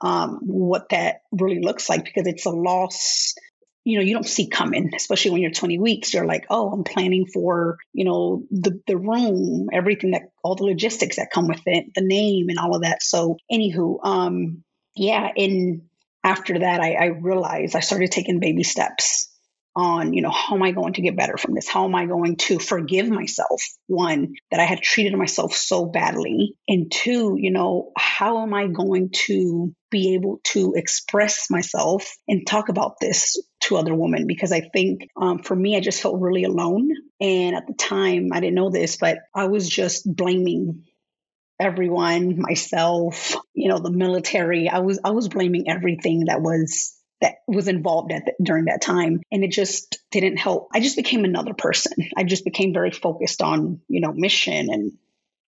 [0.01, 3.35] um, what that really looks like because it's a loss
[3.83, 6.13] you know you don't see coming especially when you're 20 weeks.
[6.13, 10.65] You're like oh i'm planning for you know the the room everything that all the
[10.65, 13.03] logistics that come with it the name and all of that.
[13.03, 14.63] So anywho um
[14.95, 15.83] yeah and
[16.23, 19.32] after that i, I realized i started taking baby steps
[19.75, 21.67] on, you know, how am I going to get better from this?
[21.67, 23.61] How am I going to forgive myself?
[23.87, 26.55] One, that I had treated myself so badly.
[26.67, 32.45] And two, you know, how am I going to be able to express myself and
[32.45, 34.27] talk about this to other women?
[34.27, 36.89] Because I think um, for me, I just felt really alone.
[37.19, 40.83] And at the time, I didn't know this, but I was just blaming
[41.59, 47.35] everyone myself you know the military i was i was blaming everything that was that
[47.47, 49.21] was involved at the, during that time.
[49.31, 50.67] And it just didn't help.
[50.73, 51.93] I just became another person.
[52.17, 54.91] I just became very focused on you know mission and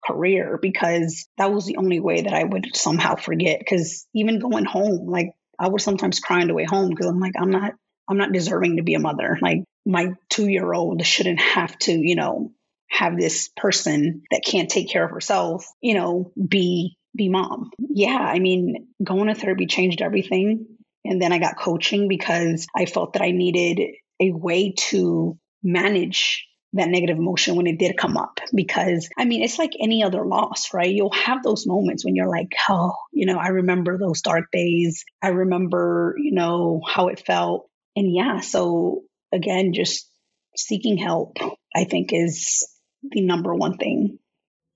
[0.05, 3.59] career because that was the only way that i would somehow forget.
[3.59, 7.33] Because even going home like i was sometimes crying the way home because i'm like
[7.39, 7.73] i'm not
[8.07, 9.39] i'm not deserving to be a mother.
[9.41, 12.51] Like my two year old shouldn't have to you know
[12.89, 17.71] have this person that can't take care of herself, you know, be be mom.
[17.77, 20.65] Yeah, I mean, going to therapy changed everything.
[21.05, 23.79] And then I got coaching because I felt that I needed
[24.19, 29.43] a way to manage that negative emotion when it did come up because I mean
[29.43, 30.89] it's like any other loss, right?
[30.89, 35.05] You'll have those moments when you're like, "Oh, you know, I remember those dark days.
[35.21, 40.09] I remember, you know, how it felt." And yeah, so again, just
[40.55, 41.37] seeking help
[41.75, 42.67] I think is
[43.03, 44.19] the number one thing.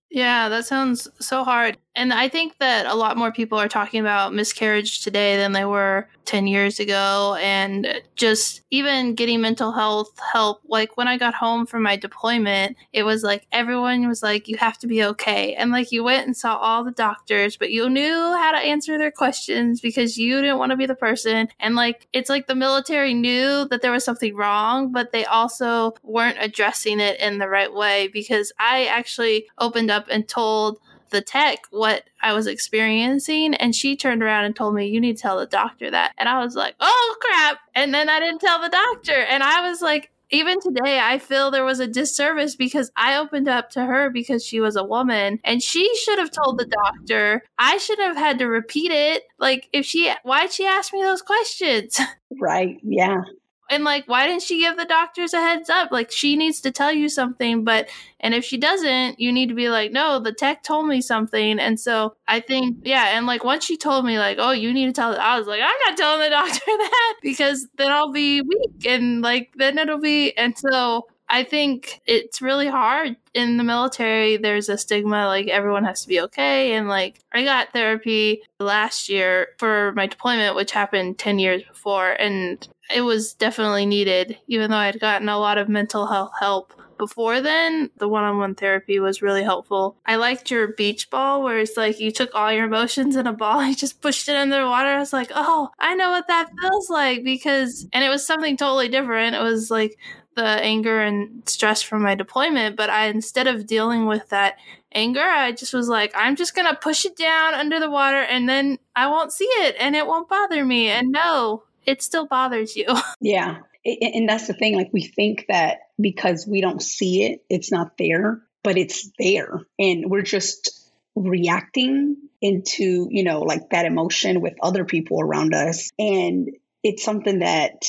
[0.10, 1.78] Yeah, that sounds so hard.
[1.98, 5.66] And I think that a lot more people are talking about miscarriage today than they
[5.66, 7.36] were 10 years ago.
[7.42, 10.62] And just even getting mental health help.
[10.68, 14.58] Like when I got home from my deployment, it was like everyone was like, you
[14.58, 15.56] have to be okay.
[15.56, 19.00] And like you went and saw all the doctors, but you knew how to answer
[19.00, 21.48] their questions because you didn't want to be the person.
[21.60, 25.96] And like it's like the military knew that there was something wrong, but they also
[26.04, 30.78] weren't addressing it in the right way because I actually opened up and told
[31.10, 33.54] the tech what I was experiencing.
[33.56, 36.14] And she turned around and told me, You need to tell the doctor that.
[36.18, 37.60] And I was like, Oh crap.
[37.76, 39.14] And then I didn't tell the doctor.
[39.14, 43.48] And I was like, even today, I feel there was a disservice because I opened
[43.48, 47.44] up to her because she was a woman and she should have told the doctor.
[47.58, 49.24] I should have had to repeat it.
[49.40, 52.00] Like, if she, why'd she ask me those questions?
[52.40, 52.78] Right.
[52.84, 53.22] Yeah
[53.70, 55.92] and like why didn't she give the doctors a heads up?
[55.92, 59.56] Like she needs to tell you something but and if she doesn't you need to
[59.56, 61.60] be like no the tech told me something.
[61.60, 64.86] And so i think yeah and like once she told me like oh you need
[64.88, 68.42] to tell i was like i'm not telling the doctor that because then i'll be
[68.42, 73.64] weak and like then it'll be and so I think it's really hard in the
[73.64, 74.38] military.
[74.38, 76.74] There's a stigma like everyone has to be okay.
[76.74, 82.12] And like I got therapy last year for my deployment, which happened 10 years before.
[82.12, 86.74] And it was definitely needed, even though I'd gotten a lot of mental health help
[86.98, 89.98] before then, the one on one therapy was really helpful.
[90.06, 93.34] I liked your beach ball where it's like you took all your emotions in a
[93.34, 94.90] ball, you just pushed it in the water.
[94.90, 98.58] I was like, oh, I know what that feels like because, and it was something
[98.58, 99.36] totally different.
[99.36, 99.98] It was like
[100.38, 104.58] the anger and stress from my deployment, but I, instead of dealing with that
[104.94, 108.20] anger, I just was like, I'm just going to push it down under the water
[108.22, 110.90] and then I won't see it and it won't bother me.
[110.90, 112.86] And no, it still bothers you.
[113.20, 113.58] Yeah.
[113.84, 114.76] And that's the thing.
[114.76, 119.62] Like, we think that because we don't see it, it's not there, but it's there.
[119.80, 125.90] And we're just reacting into, you know, like that emotion with other people around us.
[125.98, 126.50] And
[126.84, 127.86] it's something that,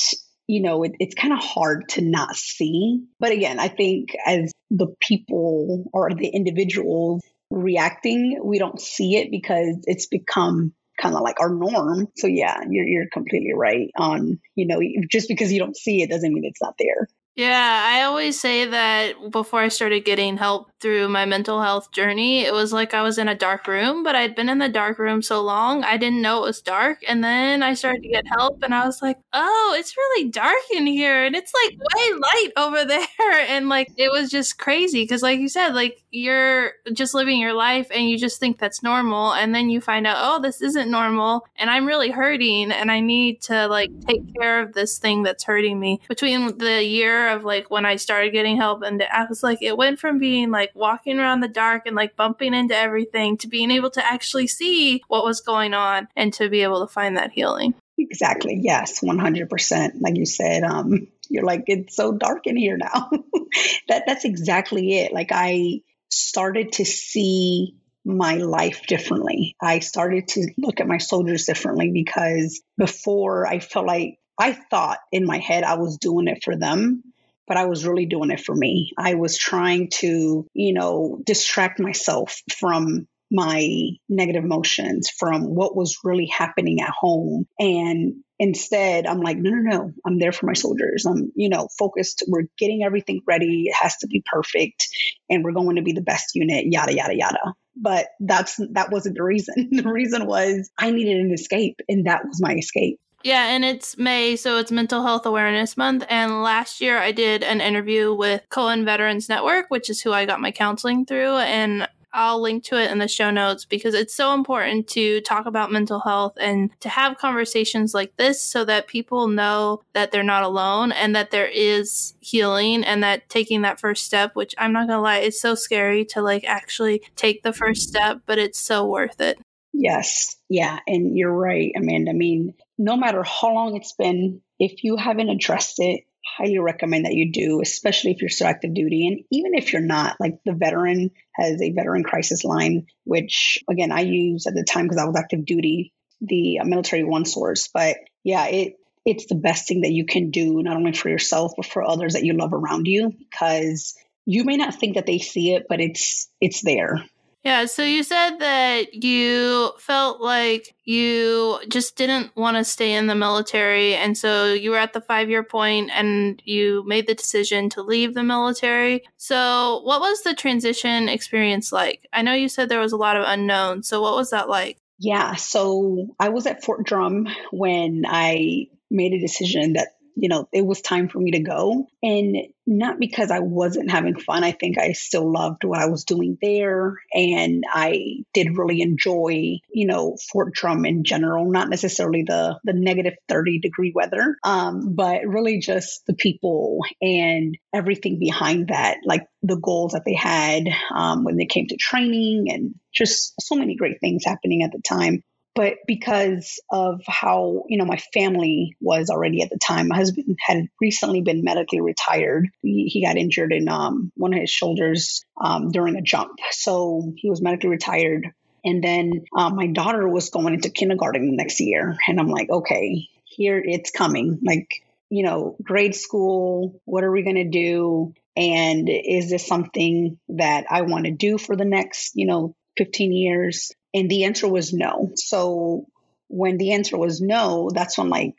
[0.49, 3.03] you know, it, it's kind of hard to not see.
[3.19, 9.29] But again, I think as the people or the individuals reacting, we don't see it
[9.29, 12.07] because it's become kind of like our norm.
[12.17, 16.09] So yeah, you're you're completely right on, you know, just because you don't see it
[16.09, 17.07] doesn't mean it's not there.
[17.35, 22.41] Yeah, I always say that before I started getting help through my mental health journey,
[22.43, 24.99] it was like I was in a dark room, but I'd been in the dark
[24.99, 26.99] room so long, I didn't know it was dark.
[27.07, 30.57] And then I started to get help, and I was like, oh, it's really dark
[30.75, 33.39] in here, and it's like way light over there.
[33.47, 37.53] And like, it was just crazy because, like you said, like you're just living your
[37.53, 39.33] life and you just think that's normal.
[39.33, 42.99] And then you find out, oh, this isn't normal, and I'm really hurting, and I
[42.99, 46.01] need to like take care of this thing that's hurting me.
[46.07, 48.81] Between the year of like when I started getting help.
[48.83, 52.15] And I was like, it went from being like walking around the dark and like
[52.15, 56.49] bumping into everything to being able to actually see what was going on and to
[56.49, 57.73] be able to find that healing.
[57.97, 58.59] Exactly.
[58.61, 59.91] Yes, 100%.
[59.99, 63.09] Like you said, um, you're like, it's so dark in here now.
[63.87, 65.11] that That's exactly it.
[65.11, 69.55] Like I started to see my life differently.
[69.61, 74.99] I started to look at my soldiers differently because before I felt like I thought
[75.11, 77.03] in my head I was doing it for them
[77.49, 78.91] but I was really doing it for me.
[78.95, 85.99] I was trying to, you know, distract myself from my negative emotions, from what was
[86.03, 87.45] really happening at home.
[87.57, 91.05] And instead, I'm like, no, no, no, I'm there for my soldiers.
[91.05, 92.23] I'm, you know, focused.
[92.27, 93.65] We're getting everything ready.
[93.67, 94.87] It has to be perfect.
[95.29, 97.53] And we're going to be the best unit, yada, yada, yada.
[97.75, 99.69] But that's that wasn't the reason.
[99.71, 102.99] the reason was I needed an escape, and that was my escape.
[103.23, 106.05] Yeah, and it's May, so it's Mental Health Awareness Month.
[106.09, 110.25] And last year I did an interview with Cohen Veterans Network, which is who I
[110.25, 111.35] got my counseling through.
[111.37, 115.45] And I'll link to it in the show notes because it's so important to talk
[115.45, 120.23] about mental health and to have conversations like this so that people know that they're
[120.23, 124.73] not alone and that there is healing and that taking that first step, which I'm
[124.73, 128.59] not gonna lie, it's so scary to like actually take the first step, but it's
[128.59, 129.39] so worth it.
[129.73, 130.35] Yes.
[130.49, 130.79] Yeah.
[130.87, 132.11] And you're right, Amanda.
[132.11, 136.05] I mean, no matter how long it's been, if you haven't addressed it,
[136.37, 139.07] highly recommend that you do, especially if you're still active duty.
[139.07, 143.91] And even if you're not, like the veteran has a veteran crisis line, which again,
[143.91, 147.69] I use at the time because I was active duty, the Military OneSource.
[147.73, 151.53] But yeah, it, it's the best thing that you can do, not only for yourself,
[151.55, 153.95] but for others that you love around you, because
[154.25, 157.03] you may not think that they see it, but it's, it's there.
[157.43, 163.07] Yeah, so you said that you felt like you just didn't want to stay in
[163.07, 163.95] the military.
[163.95, 167.81] And so you were at the five year point and you made the decision to
[167.81, 169.03] leave the military.
[169.15, 172.07] So, what was the transition experience like?
[172.11, 173.83] I know you said there was a lot of unknown.
[173.83, 174.77] So, what was that like?
[174.97, 180.47] Yeah, so I was at Fort Drum when I made a decision that you know,
[180.51, 181.87] it was time for me to go.
[182.03, 184.43] And not because I wasn't having fun.
[184.43, 186.93] I think I still loved what I was doing there.
[187.13, 192.73] And I did really enjoy, you know, Fort Drum in general, not necessarily the, the
[192.73, 199.25] negative 30 degree weather, um, but really just the people and everything behind that, like
[199.41, 203.75] the goals that they had um, when they came to training and just so many
[203.75, 205.23] great things happening at the time
[205.55, 210.37] but because of how you know my family was already at the time my husband
[210.39, 212.47] had recently been medically retired.
[212.61, 216.39] He, he got injured in um, one of his shoulders um, during a jump.
[216.51, 218.31] So he was medically retired.
[218.63, 221.95] And then um, my daughter was going into kindergarten the next year.
[222.07, 224.39] And i'm like okay here it's coming.
[224.43, 228.13] Like you know grade school what are we going to do?
[228.35, 233.11] And is this something that i want to do for the next you know 15
[233.11, 235.11] years and the answer was no.
[235.15, 235.85] So
[236.27, 238.35] when the answer was no, that's when like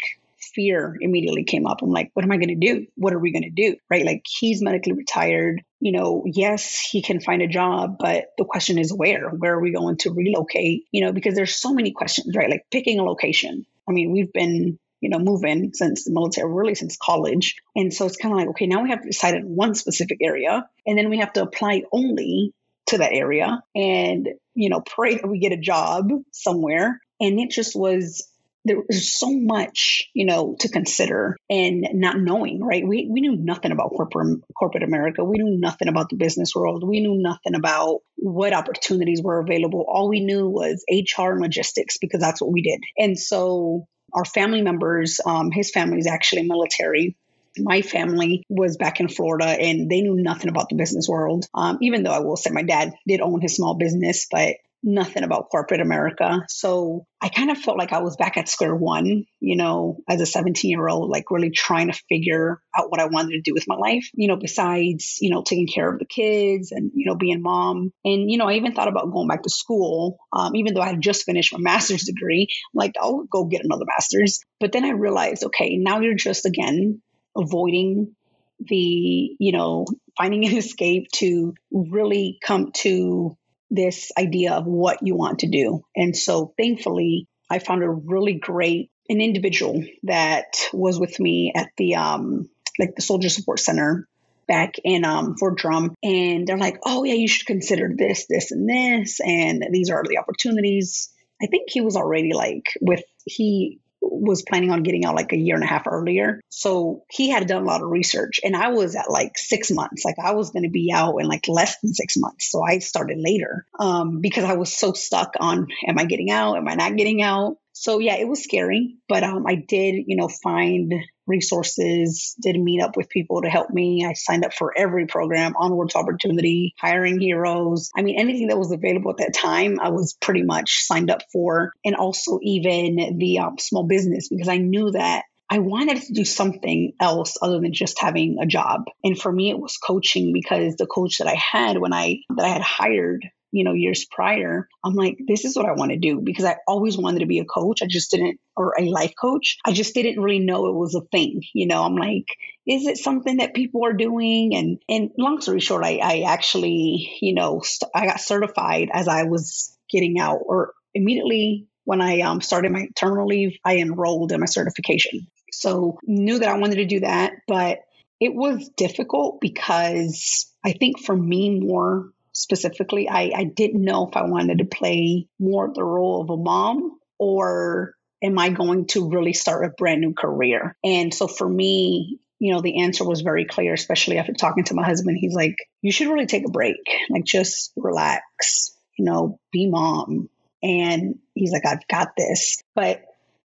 [0.55, 1.83] fear immediately came up.
[1.83, 2.87] I'm like, what am I going to do?
[2.97, 3.77] What are we going to do?
[3.91, 4.05] Right?
[4.05, 5.63] Like he's medically retired.
[5.81, 9.29] You know, yes, he can find a job, but the question is where?
[9.31, 10.85] Where are we going to relocate?
[10.93, 12.51] You know, because there's so many questions, right?
[12.51, 13.67] Like picking a location.
[13.89, 17.57] I mean, we've been you know, moving since the military, really since college.
[17.75, 20.19] And so it's kind of like, okay, now we have to decide on one specific
[20.21, 22.53] area, and then we have to apply only
[22.89, 24.29] to that area and,
[24.61, 27.01] you know, pray that we get a job somewhere.
[27.21, 28.27] And it just was
[28.65, 32.87] there was so much, you know, to consider and not knowing, right?
[32.87, 35.25] We, we knew nothing about corporate corporate America.
[35.25, 36.87] We knew nothing about the business world.
[36.87, 39.87] We knew nothing about what opportunities were available.
[39.89, 42.81] All we knew was HR and logistics because that's what we did.
[42.99, 47.17] And so our family members, um, his family is actually military
[47.59, 51.47] my family was back in Florida and they knew nothing about the business world.
[51.55, 55.25] Um, even though I will say my dad did own his small business, but nothing
[55.25, 56.43] about corporate America.
[56.49, 60.21] So I kind of felt like I was back at square one, you know, as
[60.21, 63.53] a 17 year old, like really trying to figure out what I wanted to do
[63.53, 67.07] with my life, you know, besides, you know, taking care of the kids and, you
[67.07, 67.93] know, being mom.
[68.05, 70.89] And, you know, I even thought about going back to school, um, even though I
[70.89, 72.49] had just finished my master's degree.
[72.51, 74.41] I'm like, I'll go get another master's.
[74.61, 77.03] But then I realized, okay, now you're just again
[77.37, 78.15] avoiding
[78.59, 83.37] the, you know, finding an escape to really come to
[83.71, 85.83] this idea of what you want to do.
[85.95, 91.71] And so thankfully, I found a really great an individual that was with me at
[91.77, 94.07] the um like the soldier support center
[94.47, 98.53] back in um Fort Drum and they're like, "Oh yeah, you should consider this, this
[98.53, 101.11] and this and these are the opportunities."
[101.43, 105.39] I think he was already like with he was planning on getting out like a
[105.39, 106.41] year and a half earlier.
[106.49, 110.05] So he had done a lot of research and I was at like six months.
[110.05, 112.51] Like I was going to be out in like less than six months.
[112.51, 116.57] So I started later um, because I was so stuck on am I getting out?
[116.57, 117.57] Am I not getting out?
[117.73, 120.93] So yeah, it was scary, but um, I did, you know, find
[121.31, 124.05] resources, did meet up with people to help me.
[124.07, 127.91] I signed up for every program, Onwards Opportunity, Hiring Heroes.
[127.97, 131.23] I mean, anything that was available at that time, I was pretty much signed up
[131.33, 131.73] for.
[131.85, 136.25] And also even the um, small business, because I knew that I wanted to do
[136.25, 138.83] something else other than just having a job.
[139.03, 142.45] And for me, it was coaching because the coach that I had when I that
[142.45, 145.99] I had hired you know, years prior, I'm like, this is what I want to
[145.99, 147.83] do because I always wanted to be a coach.
[147.83, 149.59] I just didn't, or a life coach.
[149.65, 151.43] I just didn't really know it was a thing.
[151.55, 152.27] You know, I'm like,
[152.67, 154.55] is it something that people are doing?
[154.55, 159.09] And, and long story short, I, I actually, you know, st- I got certified as
[159.09, 164.33] I was getting out or immediately when I um, started my terminal leave, I enrolled
[164.33, 165.27] in my certification.
[165.53, 167.81] So knew that I wanted to do that, but
[168.21, 172.11] it was difficult because I think for me more
[172.41, 176.37] specifically, I, I didn't know if I wanted to play more the role of a
[176.37, 180.77] mom or am I going to really start a brand new career?
[180.83, 184.75] And so for me, you know, the answer was very clear, especially after talking to
[184.75, 185.19] my husband.
[185.21, 186.77] He's like, you should really take a break,
[187.11, 190.31] like just relax, you know, be mom.
[190.63, 192.63] And he's like, I've got this.
[192.75, 193.03] But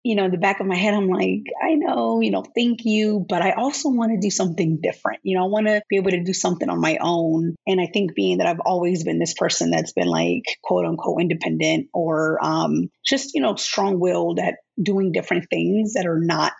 [0.04, 2.84] you know, in the back of my head, I'm like, I know, you know, thank
[2.84, 5.20] you, but I also want to do something different.
[5.22, 7.54] You know, I want to be able to do something on my own.
[7.66, 11.20] And I think being that I've always been this person that's been like quote unquote
[11.20, 16.52] independent or um, just, you know, strong willed at doing different things that are not,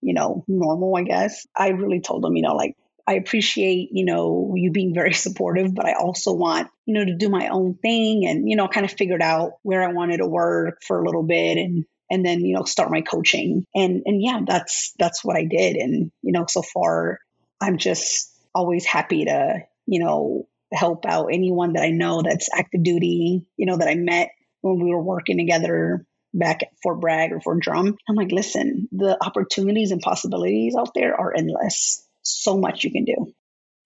[0.00, 1.46] you know, normal, I guess.
[1.54, 5.74] I really told them, you know, like, I appreciate, you know, you being very supportive,
[5.74, 8.86] but I also want, you know, to do my own thing and, you know, kind
[8.86, 12.44] of figured out where I wanted to work for a little bit and and then
[12.44, 16.30] you know start my coaching and and yeah that's that's what i did and you
[16.30, 17.18] know so far
[17.60, 22.82] i'm just always happy to you know help out anyone that i know that's active
[22.82, 27.32] duty you know that i met when we were working together back at Fort Bragg
[27.32, 27.96] or Fort Drum.
[28.08, 32.06] I'm like, listen, the opportunities and possibilities out there are endless.
[32.22, 33.34] So much you can do.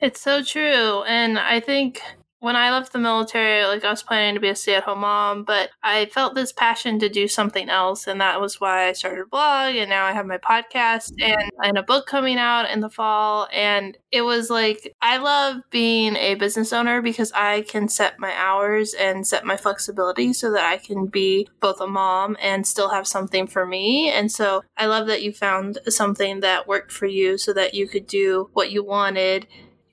[0.00, 1.02] It's so true.
[1.04, 2.02] And I think
[2.40, 5.00] when I left the military, like I was planning to be a stay at home
[5.00, 8.06] mom, but I felt this passion to do something else.
[8.06, 9.74] And that was why I started a blog.
[9.76, 13.48] And now I have my podcast and, and a book coming out in the fall.
[13.52, 18.34] And it was like, I love being a business owner because I can set my
[18.36, 22.90] hours and set my flexibility so that I can be both a mom and still
[22.90, 24.10] have something for me.
[24.10, 27.88] And so I love that you found something that worked for you so that you
[27.88, 29.46] could do what you wanted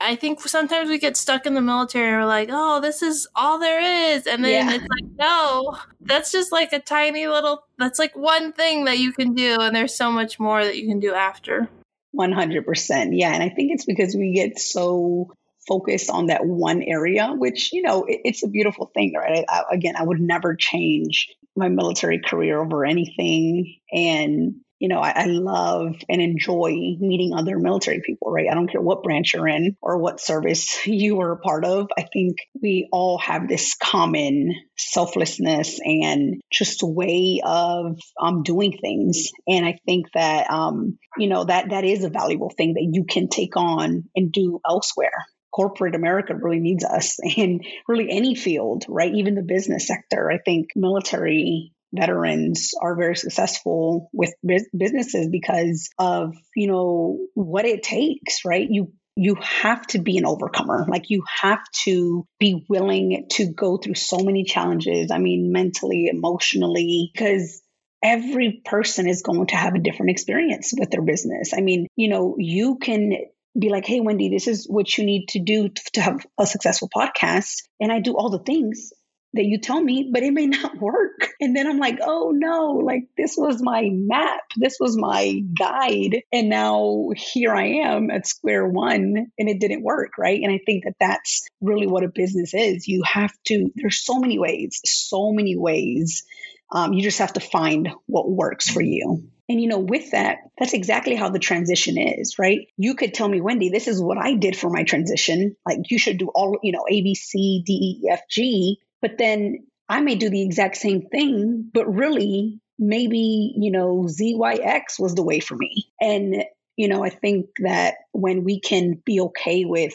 [0.04, 3.26] I think sometimes we get stuck in the military and we're like, oh, this is
[3.34, 3.80] all there
[4.12, 4.26] is.
[4.26, 4.74] And then yeah.
[4.74, 9.12] it's like, no, that's just like a tiny little, that's like one thing that you
[9.12, 9.56] can do.
[9.60, 11.68] And there's so much more that you can do after.
[12.14, 13.08] 100%.
[13.12, 13.32] Yeah.
[13.32, 15.32] And I think it's because we get so
[15.66, 19.44] focused on that one area, which, you know, it, it's a beautiful thing, right?
[19.48, 23.76] I, again, I would never change my military career over anything.
[23.90, 28.48] And you know, I, I, love and enjoy meeting other military people, right?
[28.50, 31.88] I don't care what branch you're in or what service you are a part of.
[31.96, 39.30] I think we all have this common selflessness and just way of um, doing things.
[39.48, 43.06] And I think that, um, you know, that that is a valuable thing that you
[43.08, 48.84] can take on and do elsewhere corporate America really needs us in really any field,
[48.88, 49.14] right?
[49.14, 50.30] Even the business sector.
[50.30, 57.82] I think military veterans are very successful with businesses because of you know what it
[57.82, 58.66] takes right?
[58.68, 60.86] You you have to be an overcomer.
[60.88, 65.10] Like you have to be willing to go through so many challenges.
[65.10, 67.62] I mean mentally emotionally because
[68.02, 71.52] every person is going to have a different experience with their business.
[71.56, 73.14] I mean you know you can
[73.56, 76.90] be like, hey, Wendy, this is what you need to do to have a successful
[76.94, 77.62] podcast.
[77.80, 78.92] And I do all the things
[79.34, 81.30] that you tell me, but it may not work.
[81.40, 86.22] And then I'm like, oh no, like this was my map, this was my guide.
[86.32, 90.40] And now here I am at square one and it didn't work, right?
[90.42, 92.88] And I think that that's really what a business is.
[92.88, 96.24] You have to, there's so many ways, so many ways.
[96.72, 99.28] Um, you just have to find what works for you.
[99.48, 102.66] And you know, with that, that's exactly how the transition is, right?
[102.76, 105.56] You could tell me, Wendy, this is what I did for my transition.
[105.66, 108.78] Like you should do all, you know, A, B, C, D, E, F, G.
[109.04, 114.98] But then I may do the exact same thing, but really maybe, you know, ZYX
[114.98, 115.90] was the way for me.
[116.00, 116.42] And,
[116.78, 119.92] you know, I think that when we can be okay with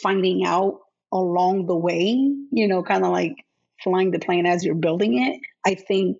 [0.00, 0.78] finding out
[1.12, 2.12] along the way,
[2.52, 3.34] you know, kind of like
[3.82, 6.18] flying the plane as you're building it, I think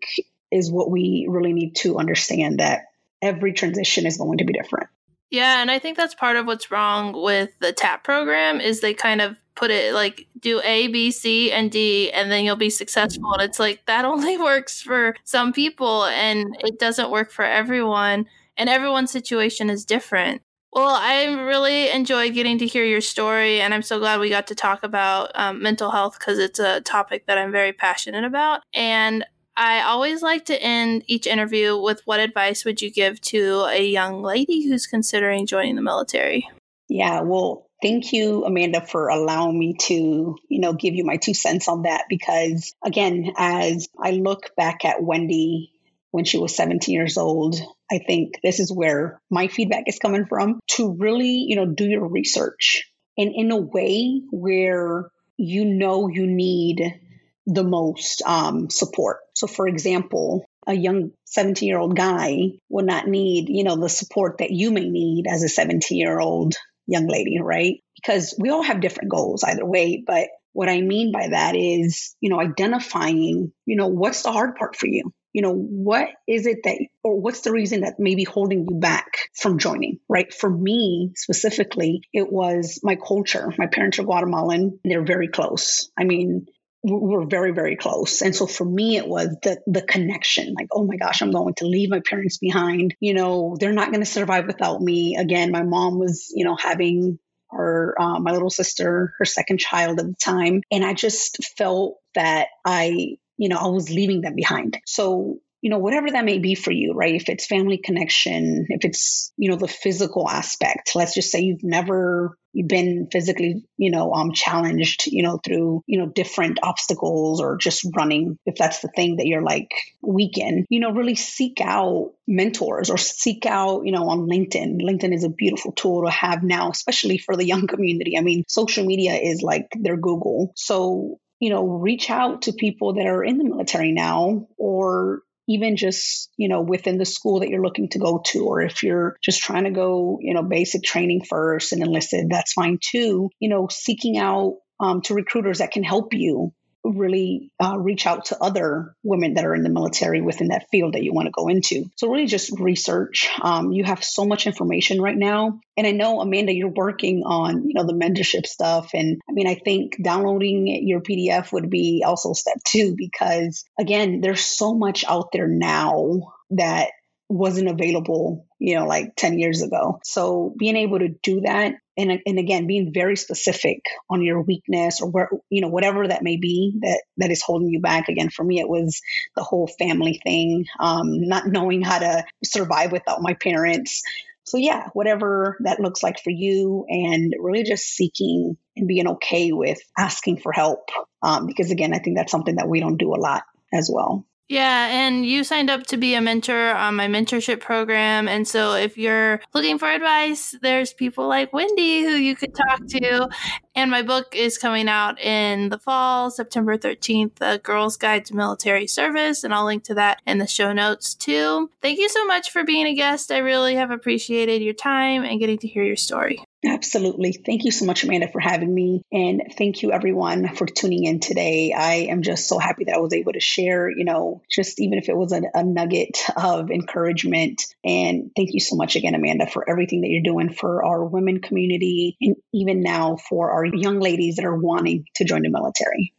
[0.51, 2.87] is what we really need to understand that
[3.23, 4.89] every transition is going to be different.
[5.31, 8.95] Yeah, and I think that's part of what's wrong with the TAP program is they
[8.95, 12.71] kind of put it like do A, B, C, and D, and then you'll be
[12.71, 13.33] successful.
[13.33, 18.27] And it's like that only works for some people and it doesn't work for everyone.
[18.57, 20.43] And everyone's situation is different.
[20.73, 24.47] Well, I really enjoyed getting to hear your story, and I'm so glad we got
[24.49, 28.63] to talk about um, mental health because it's a topic that I'm very passionate about.
[28.73, 29.25] And
[29.57, 33.85] I always like to end each interview with what advice would you give to a
[33.85, 36.49] young lady who's considering joining the military?
[36.89, 41.35] Yeah, well, thank you, Amanda, for allowing me to, you know, give you my two
[41.35, 42.05] cents on that.
[42.09, 45.73] Because again, as I look back at Wendy
[46.11, 47.57] when she was 17 years old,
[47.91, 51.85] I think this is where my feedback is coming from to really, you know, do
[51.85, 57.01] your research and in a way where you know you need
[57.47, 59.19] the most um, support.
[59.35, 63.89] So, for example, a young 17 year old guy will not need, you know, the
[63.89, 66.55] support that you may need as a 17 year old
[66.91, 67.77] young lady, right?
[67.97, 70.03] Because we all have different goals either way.
[70.07, 74.57] But what I mean by that is, you know, identifying, you know, what's the hard
[74.57, 75.13] part for you?
[75.33, 78.81] You know, what is it that, or what's the reason that may be holding you
[78.81, 79.07] back
[79.41, 80.35] from joining, right?
[80.35, 83.53] For me specifically, it was my culture.
[83.57, 84.81] My parents are Guatemalan.
[84.83, 85.89] They're very close.
[85.97, 86.47] I mean,
[86.83, 88.23] we're very very close.
[88.23, 91.55] And so for me it was the the connection like oh my gosh i'm going
[91.55, 92.95] to leave my parents behind.
[93.01, 95.17] You know they're not going to survive without me.
[95.17, 97.19] Again my mom was you know having
[97.51, 100.63] her uh, my little sister her second child at the time.
[100.71, 104.79] And i just felt that i you know i was leaving them behind.
[104.87, 107.15] So you know, whatever that may be for you, right?
[107.15, 111.63] If it's family connection, if it's, you know, the physical aspect, let's just say you've
[111.63, 112.37] never
[112.67, 117.87] been physically, you know, um, challenged, you know, through, you know, different obstacles or just
[117.95, 119.71] running, if that's the thing that you're like
[120.03, 124.81] weak in, you know, really seek out mentors or seek out, you know, on LinkedIn.
[124.81, 128.17] LinkedIn is a beautiful tool to have now, especially for the young community.
[128.17, 130.53] I mean, social media is like their Google.
[130.57, 135.21] So, you know, reach out to people that are in the military now or
[135.51, 138.85] even just, you know, within the school that you're looking to go to, or if
[138.85, 143.31] you're just trying to go, you know, basic training first and enlisted, that's fine too.
[143.41, 146.53] You know, seeking out um, to recruiters that can help you
[146.85, 150.95] really uh, reach out to other women that are in the military within that field
[150.95, 151.85] that you want to go into.
[151.97, 153.29] So really just research.
[153.41, 155.61] Um, you have so much information right now.
[155.77, 158.91] And I know, Amanda, you're working on, you know, the mentorship stuff.
[158.95, 164.21] And I mean, I think downloading your PDF would be also step two, because again,
[164.21, 166.91] there's so much out there now that
[167.31, 170.01] wasn't available, you know, like 10 years ago.
[170.03, 175.01] So being able to do that and, and again, being very specific on your weakness
[175.01, 178.09] or where, you know, whatever that may be that, that is holding you back.
[178.09, 179.01] Again, for me, it was
[179.37, 184.03] the whole family thing, um, not knowing how to survive without my parents.
[184.45, 189.53] So yeah, whatever that looks like for you and really just seeking and being okay
[189.53, 190.89] with asking for help.
[191.23, 194.27] Um, because again, I think that's something that we don't do a lot as well.
[194.51, 198.27] Yeah, and you signed up to be a mentor on my mentorship program.
[198.27, 202.85] And so if you're looking for advice, there's people like Wendy who you could talk
[202.89, 203.29] to.
[203.77, 208.35] And my book is coming out in the fall, September 13th, A Girl's Guide to
[208.35, 209.45] Military Service.
[209.45, 211.71] And I'll link to that in the show notes too.
[211.81, 213.31] Thank you so much for being a guest.
[213.31, 216.43] I really have appreciated your time and getting to hear your story.
[216.65, 217.33] Absolutely.
[217.33, 219.03] Thank you so much, Amanda, for having me.
[219.11, 221.73] And thank you, everyone, for tuning in today.
[221.73, 224.99] I am just so happy that I was able to share, you know, just even
[224.99, 227.63] if it was a, a nugget of encouragement.
[227.83, 231.41] And thank you so much again, Amanda, for everything that you're doing for our women
[231.41, 236.13] community and even now for our young ladies that are wanting to join the military.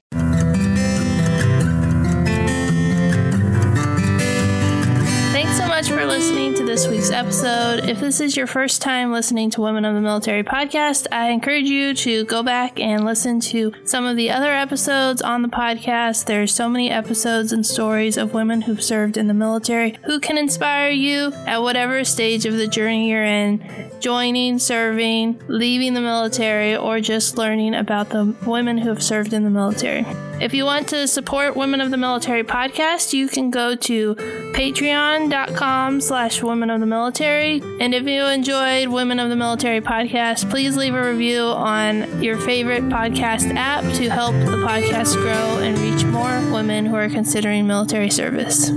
[5.82, 7.90] Much for listening to this week's episode.
[7.90, 11.66] If this is your first time listening to Women of the Military podcast, I encourage
[11.66, 16.26] you to go back and listen to some of the other episodes on the podcast.
[16.26, 20.20] There are so many episodes and stories of women who've served in the military who
[20.20, 26.02] can inspire you at whatever stage of the journey you're in, joining, serving, leaving the
[26.02, 30.06] military, or just learning about the women who have served in the military.
[30.40, 35.71] If you want to support Women of the Military podcast, you can go to patreon.com
[36.02, 37.62] slash women of the military.
[37.80, 42.38] And if you enjoyed Women of the Military podcast, please leave a review on your
[42.38, 47.68] favorite podcast app to help the podcast grow and reach more women who are considering
[47.68, 48.72] military service.